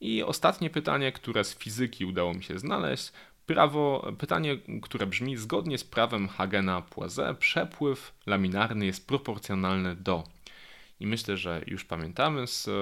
I 0.00 0.22
ostatnie 0.22 0.70
pytanie, 0.70 1.12
które 1.12 1.44
z 1.44 1.58
fizyki 1.58 2.04
udało 2.04 2.34
mi 2.34 2.44
się 2.44 2.58
znaleźć. 2.58 3.12
Prawo, 3.46 4.12
pytanie, 4.18 4.58
które 4.82 5.06
brzmi: 5.06 5.36
zgodnie 5.36 5.78
z 5.78 5.84
prawem 5.84 6.28
Hagena-Poiseuille, 6.28 7.34
przepływ 7.34 8.14
laminarny 8.26 8.86
jest 8.86 9.06
proporcjonalny 9.06 9.96
do. 9.96 10.24
I 11.00 11.06
myślę, 11.06 11.36
że 11.36 11.62
już 11.66 11.84
pamiętamy 11.84 12.46
z 12.46 12.68
e, 12.68 12.72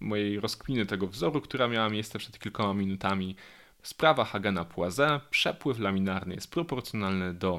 mojej 0.00 0.40
rozkminy 0.40 0.86
tego 0.86 1.06
wzoru, 1.06 1.40
która 1.40 1.68
miała 1.68 1.88
miejsce 1.88 2.18
przed 2.18 2.38
kilkoma 2.38 2.74
minutami. 2.74 3.36
Sprawa 3.82 4.24
Hagena-Poiseuille, 4.24 5.20
przepływ 5.30 5.78
laminarny 5.78 6.34
jest 6.34 6.50
proporcjonalny 6.50 7.34
do 7.34 7.58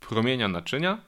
promienia 0.00 0.48
naczynia 0.48 0.98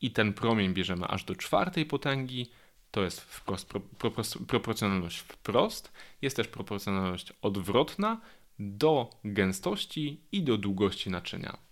i 0.00 0.10
ten 0.10 0.32
promień 0.32 0.74
bierzemy 0.74 1.06
aż 1.06 1.24
do 1.24 1.36
czwartej 1.36 1.86
potęgi 1.86 2.50
to 2.90 3.02
jest 3.02 3.20
wprost, 3.20 3.68
pro, 3.68 3.80
pro, 3.80 4.10
proporcjonalność 4.46 5.18
wprost, 5.18 5.92
jest 6.22 6.36
też 6.36 6.48
proporcjonalność 6.48 7.32
odwrotna 7.42 8.20
do 8.58 9.10
gęstości 9.24 10.20
i 10.32 10.42
do 10.42 10.58
długości 10.58 11.10
naczynia. 11.10 11.69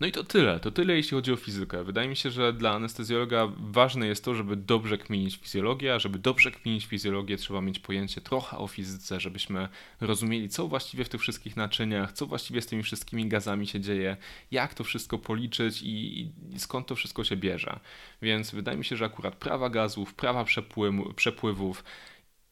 No 0.00 0.06
i 0.06 0.12
to 0.12 0.24
tyle. 0.24 0.60
To 0.60 0.70
tyle, 0.70 0.96
jeśli 0.96 1.10
chodzi 1.10 1.32
o 1.32 1.36
fizykę. 1.36 1.84
Wydaje 1.84 2.08
mi 2.08 2.16
się, 2.16 2.30
że 2.30 2.52
dla 2.52 2.72
anestezjologa 2.72 3.48
ważne 3.56 4.06
jest 4.06 4.24
to, 4.24 4.34
żeby 4.34 4.56
dobrze 4.56 4.98
kminić 4.98 5.36
fizjologię, 5.36 5.94
a 5.94 5.98
żeby 5.98 6.18
dobrze 6.18 6.50
kminić 6.50 6.86
fizjologię, 6.86 7.36
trzeba 7.36 7.60
mieć 7.60 7.78
pojęcie 7.78 8.20
trochę 8.20 8.58
o 8.58 8.66
fizyce, 8.66 9.20
żebyśmy 9.20 9.68
rozumieli, 10.00 10.48
co 10.48 10.68
właściwie 10.68 11.04
w 11.04 11.08
tych 11.08 11.20
wszystkich 11.20 11.56
naczyniach, 11.56 12.12
co 12.12 12.26
właściwie 12.26 12.62
z 12.62 12.66
tymi 12.66 12.82
wszystkimi 12.82 13.28
gazami 13.28 13.66
się 13.66 13.80
dzieje, 13.80 14.16
jak 14.50 14.74
to 14.74 14.84
wszystko 14.84 15.18
policzyć 15.18 15.82
i, 15.82 16.20
i 16.50 16.58
skąd 16.58 16.86
to 16.86 16.94
wszystko 16.94 17.24
się 17.24 17.36
bierze. 17.36 17.80
Więc 18.22 18.50
wydaje 18.50 18.78
mi 18.78 18.84
się, 18.84 18.96
że 18.96 19.04
akurat 19.04 19.34
prawa 19.34 19.70
gazów, 19.70 20.14
prawa 20.14 20.44
przepływów, 21.16 21.84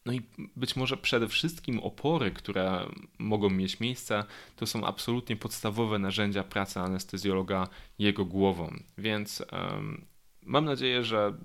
no 0.07 0.13
i 0.13 0.21
być 0.55 0.75
może 0.75 0.97
przede 0.97 1.27
wszystkim 1.27 1.79
opory, 1.79 2.31
które 2.31 2.85
mogą 3.19 3.49
mieć 3.49 3.79
miejsce, 3.79 4.23
to 4.55 4.65
są 4.65 4.85
absolutnie 4.85 5.35
podstawowe 5.35 5.99
narzędzia 5.99 6.43
pracy 6.43 6.79
anestezjologa 6.79 7.67
jego 7.99 8.25
głową. 8.25 8.73
Więc 8.97 9.43
um, 9.51 10.05
mam 10.41 10.65
nadzieję, 10.65 11.03
że 11.03 11.37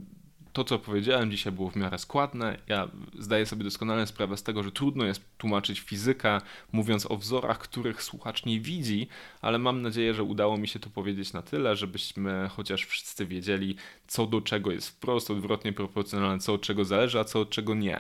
to, 0.53 0.65
co 0.65 0.79
powiedziałem 0.79 1.31
dzisiaj, 1.31 1.53
było 1.53 1.71
w 1.71 1.77
miarę 1.77 1.99
składne. 1.99 2.59
Ja 2.69 2.89
zdaję 3.19 3.47
sobie 3.47 3.65
doskonale 3.65 4.07
sprawę 4.07 4.37
z 4.37 4.43
tego, 4.43 4.63
że 4.63 4.73
trudno 4.73 5.05
jest 5.05 5.23
tłumaczyć 5.39 5.81
fizykę, 5.81 6.41
mówiąc 6.73 7.11
o 7.11 7.17
wzorach, 7.17 7.59
których 7.59 8.03
słuchacz 8.03 8.47
nie 8.47 8.61
widzi, 8.61 9.09
ale 9.41 9.59
mam 9.59 9.83
nadzieję, 9.83 10.15
że 10.15 10.23
udało 10.23 10.57
mi 10.57 10.69
się 10.69 10.79
to 10.79 10.91
powiedzieć 10.91 11.33
na 11.33 11.43
tyle, 11.43 11.77
żebyśmy 11.77 12.49
chociaż 12.57 12.85
wszyscy 12.85 13.27
wiedzieli, 13.27 13.77
co 14.07 14.27
do 14.27 14.41
czego 14.41 14.73
jest 14.73 14.89
wprost 14.89 15.31
odwrotnie 15.31 15.73
proporcjonalne, 15.73 16.39
co 16.39 16.55
od 16.55 16.63
czego 16.63 16.85
zależy, 16.85 17.21
a 17.21 17.25
co 17.25 17.41
od 17.41 17.51
czego 17.51 17.75
nie. 17.75 17.99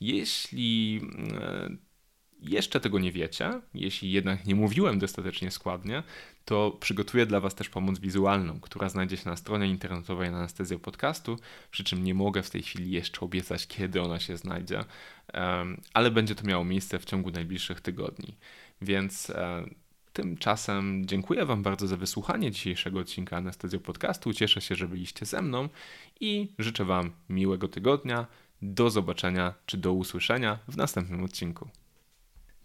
Jeśli 0.00 1.00
e, 1.40 1.70
jeszcze 2.44 2.80
tego 2.80 2.98
nie 2.98 3.12
wiecie, 3.12 3.60
jeśli 3.74 4.12
jednak 4.12 4.46
nie 4.46 4.54
mówiłem 4.54 4.98
dostatecznie 4.98 5.50
składnie, 5.50 6.02
to 6.44 6.76
przygotuję 6.80 7.26
dla 7.26 7.40
Was 7.40 7.54
też 7.54 7.68
pomoc 7.68 7.98
wizualną, 7.98 8.60
która 8.60 8.88
znajdzie 8.88 9.16
się 9.16 9.30
na 9.30 9.36
stronie 9.36 9.66
internetowej 9.66 10.28
Anestezja 10.28 10.78
Podcastu, 10.78 11.38
przy 11.70 11.84
czym 11.84 12.04
nie 12.04 12.14
mogę 12.14 12.42
w 12.42 12.50
tej 12.50 12.62
chwili 12.62 12.90
jeszcze 12.90 13.20
obiecać, 13.20 13.66
kiedy 13.66 14.02
ona 14.02 14.20
się 14.20 14.36
znajdzie, 14.36 14.84
ale 15.94 16.10
będzie 16.10 16.34
to 16.34 16.46
miało 16.46 16.64
miejsce 16.64 16.98
w 16.98 17.04
ciągu 17.04 17.30
najbliższych 17.30 17.80
tygodni. 17.80 18.36
Więc 18.82 19.30
e, 19.30 19.64
Tymczasem 20.14 21.06
dziękuję 21.06 21.46
Wam 21.46 21.62
bardzo 21.62 21.86
za 21.86 21.96
wysłuchanie 21.96 22.50
dzisiejszego 22.50 22.98
odcinka 22.98 23.36
Anestezjo 23.36 23.80
Podcastu. 23.80 24.32
Cieszę 24.32 24.60
się, 24.60 24.74
że 24.74 24.88
byliście 24.88 25.26
ze 25.26 25.42
mną 25.42 25.68
i 26.20 26.52
życzę 26.58 26.84
Wam 26.84 27.10
miłego 27.28 27.68
tygodnia. 27.68 28.26
Do 28.62 28.90
zobaczenia 28.90 29.54
czy 29.66 29.76
do 29.76 29.92
usłyszenia 29.92 30.58
w 30.68 30.76
następnym 30.76 31.24
odcinku. 31.24 31.68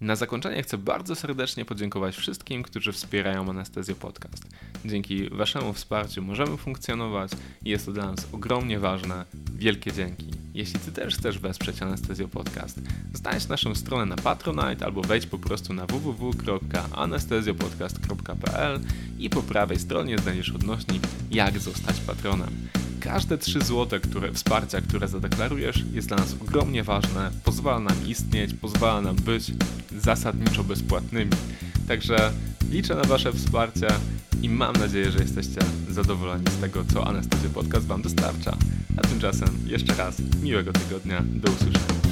Na 0.02 0.16
zakończenie 0.16 0.64
chcę 0.64 0.78
bardzo 0.78 1.16
serdecznie 1.16 1.66
podziękować 1.66 2.16
wszystkim, 2.16 2.64
którzy 2.64 2.92
wspierają 2.92 3.50
Anestezję 3.50 3.96
Podcast. 3.96 4.44
Dzięki 4.86 5.30
Waszemu 5.30 5.74
wsparciu 5.74 6.22
możemy 6.22 6.58
funkcjonować 6.58 7.32
i 7.66 7.70
jest 7.70 7.86
to 7.86 7.92
dla 7.92 8.12
nas 8.12 8.28
ogromnie 8.32 8.80
ważne. 8.80 9.26
Wielkie 9.56 9.92
dzięki. 9.92 10.26
Jeśli 10.54 10.80
Ty 10.80 10.92
też 10.92 11.18
chcesz 11.18 11.40
wesprzeć 11.40 11.82
Anestezję 11.82 12.28
Podcast, 12.28 12.82
znajdź 13.14 13.48
naszą 13.48 13.76
stronę 13.76 14.06
na 14.06 14.16
Patronite 14.16 14.86
albo 14.86 15.02
wejdź 15.02 15.26
po 15.26 15.38
prostu 15.38 15.74
na 15.74 15.86
www.anestezjopodcast.pl 15.86 18.80
i 19.20 19.30
po 19.30 19.44
prawej 19.44 19.80
stronie 19.80 20.18
znajdziesz 20.18 20.50
odnośnik 20.50 21.04
jak 21.32 21.60
zostać 21.60 22.00
patronem. 22.00 22.70
Każde 23.00 23.38
3 23.38 23.60
zł 23.62 24.00
które, 24.00 24.34
wsparcia, 24.34 24.82
które 24.82 25.08
zadeklarujesz, 25.08 25.84
jest 25.94 26.08
dla 26.08 26.18
nas 26.18 26.36
ogromnie 26.42 26.84
ważne, 26.84 27.32
pozwala 27.44 27.80
nam 27.80 28.08
istnieć, 28.08 28.54
pozwala 28.54 29.02
nam 29.02 29.16
być 29.16 29.52
zasadniczo 29.98 30.64
bezpłatnymi. 30.64 31.32
Także 31.88 32.32
liczę 32.72 32.96
na 32.96 33.04
Wasze 33.04 33.34
wsparcie 33.34 33.88
i 34.42 34.50
mam 34.50 34.76
nadzieję, 34.76 35.12
że 35.12 35.20
jesteście 35.20 35.62
zadowoleni 35.90 36.46
z 36.58 36.62
tego, 36.62 36.84
co 36.94 37.08
Anestezja 37.08 37.50
Podcast 37.50 37.88
Wam 37.88 38.02
dostarcza. 38.02 38.58
A 38.98 39.02
tymczasem 39.02 39.50
jeszcze 39.66 39.94
raz 39.94 40.22
miłego 40.42 40.74
tygodnia, 40.74 41.24
do 41.26 41.52
usłyszenia. 41.52 42.09